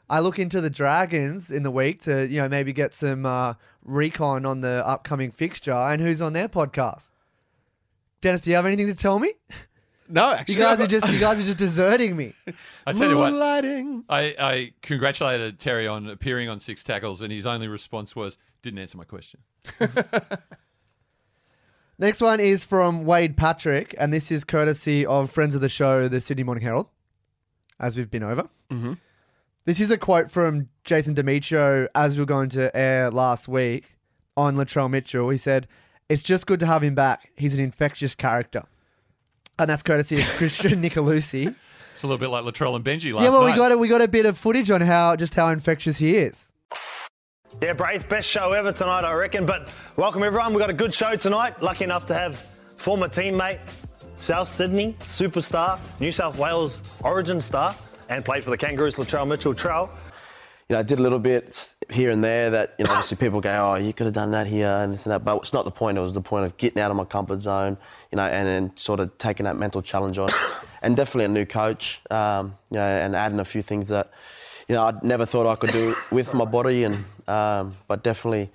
[0.09, 3.55] I look into the Dragons in the week to you know maybe get some uh,
[3.83, 7.09] recon on the upcoming fixture and who's on their podcast.
[8.21, 9.33] Dennis, do you have anything to tell me?
[10.07, 12.33] No, actually, you guys are just you guys are just deserting me.
[12.85, 14.03] I tell you what, Moonlighting.
[14.07, 18.79] I, I congratulated Terry on appearing on six tackles, and his only response was, "Didn't
[18.79, 19.39] answer my question."
[21.97, 26.09] Next one is from Wade Patrick, and this is courtesy of friends of the show,
[26.09, 26.89] the Sydney Morning Herald,
[27.79, 28.49] as we've been over.
[28.69, 28.93] Mm-hmm.
[29.63, 33.95] This is a quote from Jason Demetriou as we were going to air last week
[34.35, 35.29] on Latrell Mitchell.
[35.29, 35.67] He said,
[36.09, 37.31] It's just good to have him back.
[37.37, 38.63] He's an infectious character.
[39.57, 41.55] And that's courtesy of Christian Nicolussi.
[41.93, 43.53] It's a little bit like Latrell and Benji last yeah, well, night.
[43.53, 46.17] we got a, we got a bit of footage on how just how infectious he
[46.17, 46.51] is.
[47.61, 49.45] Yeah, Braith, best show ever tonight, I reckon.
[49.45, 50.51] But welcome everyone.
[50.51, 51.61] We've got a good show tonight.
[51.61, 52.43] Lucky enough to have
[52.75, 53.59] former teammate,
[54.17, 57.73] South Sydney superstar, New South Wales origin star,
[58.09, 59.53] and played for the Kangaroos, Latrell Mitchell.
[59.53, 59.89] Trell,
[60.67, 63.39] you know, I did a little bit here and there that, you know, obviously people
[63.39, 65.23] go, oh, you could have done that here and this and that.
[65.23, 65.97] But it's not the point.
[65.97, 67.77] It was the point of getting out of my comfort zone,
[68.11, 70.27] you know, and then sort of taking that mental challenge on.
[70.81, 74.11] and definitely a new coach, um, you know, and adding a few things that,
[74.67, 76.83] you know, I never thought I could do with my body.
[76.83, 78.51] And, um, but definitely,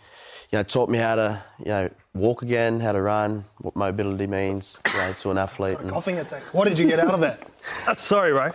[0.50, 4.26] you know, taught me how to, you know, walk again, how to run, what mobility
[4.26, 5.78] means, you know, to an athlete.
[5.78, 6.42] And, coughing attack.
[6.54, 7.46] What did you get out of that?
[7.96, 8.50] Sorry, Ray.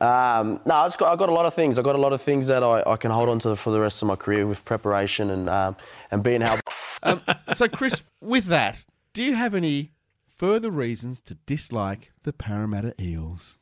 [0.00, 1.78] Um, no, I just got, I got a lot of things.
[1.78, 3.80] I got a lot of things that I, I can hold on to for the
[3.80, 5.76] rest of my career with preparation and um,
[6.10, 6.58] and being how.
[7.02, 7.22] Um,
[7.54, 9.92] so, Chris, with that, do you have any
[10.28, 13.56] further reasons to dislike the Parramatta Eels?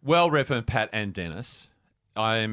[0.00, 1.66] Well, Reverend Pat, and Dennis,
[2.14, 2.48] I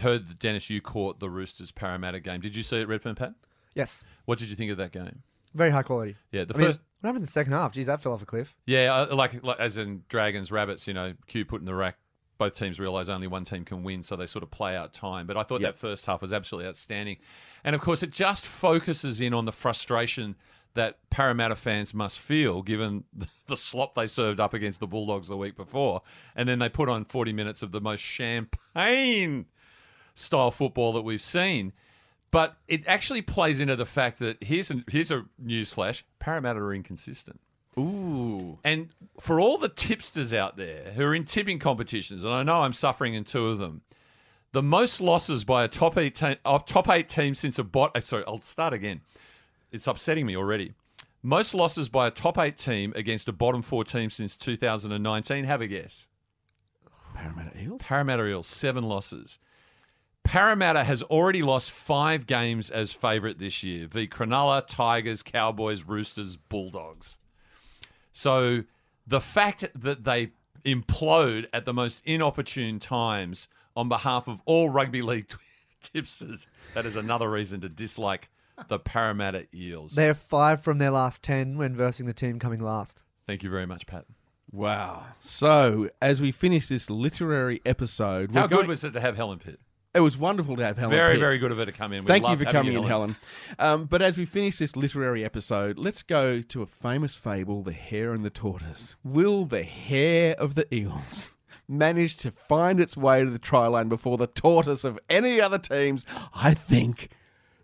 [0.00, 2.40] heard that Dennis, you caught the Roosters Parramatta game.
[2.40, 3.34] Did you see it, Redfern, Pat?
[3.74, 4.02] Yes.
[4.24, 5.22] What did you think of that game?
[5.54, 6.16] Very high quality.
[6.32, 6.80] Yeah, the I mean, first.
[7.00, 7.72] what happened in the second half?
[7.72, 8.54] Geez, that fell off a cliff.
[8.66, 11.96] Yeah, uh, like, like as in Dragons, Rabbits, you know, Q put in the rack.
[12.36, 15.26] Both teams realise only one team can win, so they sort of play out time.
[15.26, 15.74] But I thought Yep.
[15.74, 17.16] that first half was absolutely outstanding.
[17.64, 20.36] And of course, it just focuses in on the frustration
[20.74, 23.02] that Parramatta fans must feel given
[23.46, 26.02] the slop they served up against the Bulldogs the week before.
[26.36, 29.46] And then they put on 40 minutes of the most champagne
[30.18, 31.72] style football that we've seen.
[32.30, 36.60] But it actually plays into the fact that here's a, here's a news flash Parramatta
[36.60, 37.40] are inconsistent.
[37.78, 38.58] Ooh.
[38.64, 38.90] And
[39.20, 42.72] for all the tipsters out there who are in tipping competitions, and I know I'm
[42.72, 43.82] suffering in two of them,
[44.52, 47.96] the most losses by a top eight team, uh, top eight team since a bot.
[47.96, 49.02] uh, Sorry, I'll start again.
[49.70, 50.72] It's upsetting me already.
[51.22, 55.44] Most losses by a top eight team against a bottom four team since 2019.
[55.44, 56.08] Have a guess.
[57.14, 57.82] Parramatta Eels.
[57.82, 59.38] Parramatta Eels, seven losses.
[60.28, 66.36] Parramatta has already lost five games as favourite this year v Cronulla, Tigers, Cowboys, Roosters,
[66.36, 67.16] Bulldogs.
[68.12, 68.64] So
[69.06, 70.32] the fact that they
[70.66, 75.30] implode at the most inopportune times on behalf of all rugby league
[75.82, 78.28] tipsters, that is another reason to dislike
[78.68, 79.94] the Parramatta Eels.
[79.94, 83.02] They're five from their last ten when versing the team coming last.
[83.26, 84.04] Thank you very much, Pat.
[84.52, 85.06] Wow.
[85.20, 89.16] So, as we finish this literary episode, How we're good going- was it to have
[89.16, 89.58] Helen Pitt?
[89.98, 90.94] It was wonderful to have Helen.
[90.94, 91.20] Very, Pitt.
[91.20, 92.04] very good of her to come in.
[92.04, 93.16] We Thank you for coming you, in, Helen.
[93.58, 97.72] Um, but as we finish this literary episode, let's go to a famous fable, The
[97.72, 98.94] Hare and the Tortoise.
[99.02, 101.34] Will the hare of the eels
[101.66, 105.58] manage to find its way to the try line before the tortoise of any other
[105.58, 106.06] teams?
[106.32, 107.08] I think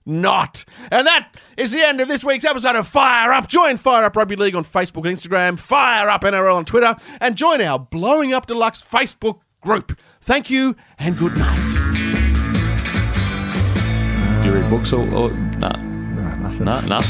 [0.05, 0.65] not.
[0.91, 3.47] And that is the end of this week's episode of Fire Up.
[3.47, 7.37] Join Fire Up Rugby League on Facebook and Instagram, Fire Up NRL on Twitter, and
[7.37, 9.97] join our Blowing Up Deluxe Facebook group.
[10.21, 12.04] Thank you and good night.
[14.71, 15.77] Books or, or nah?
[15.77, 16.65] No, nothing.
[16.65, 17.01] Nah, nah.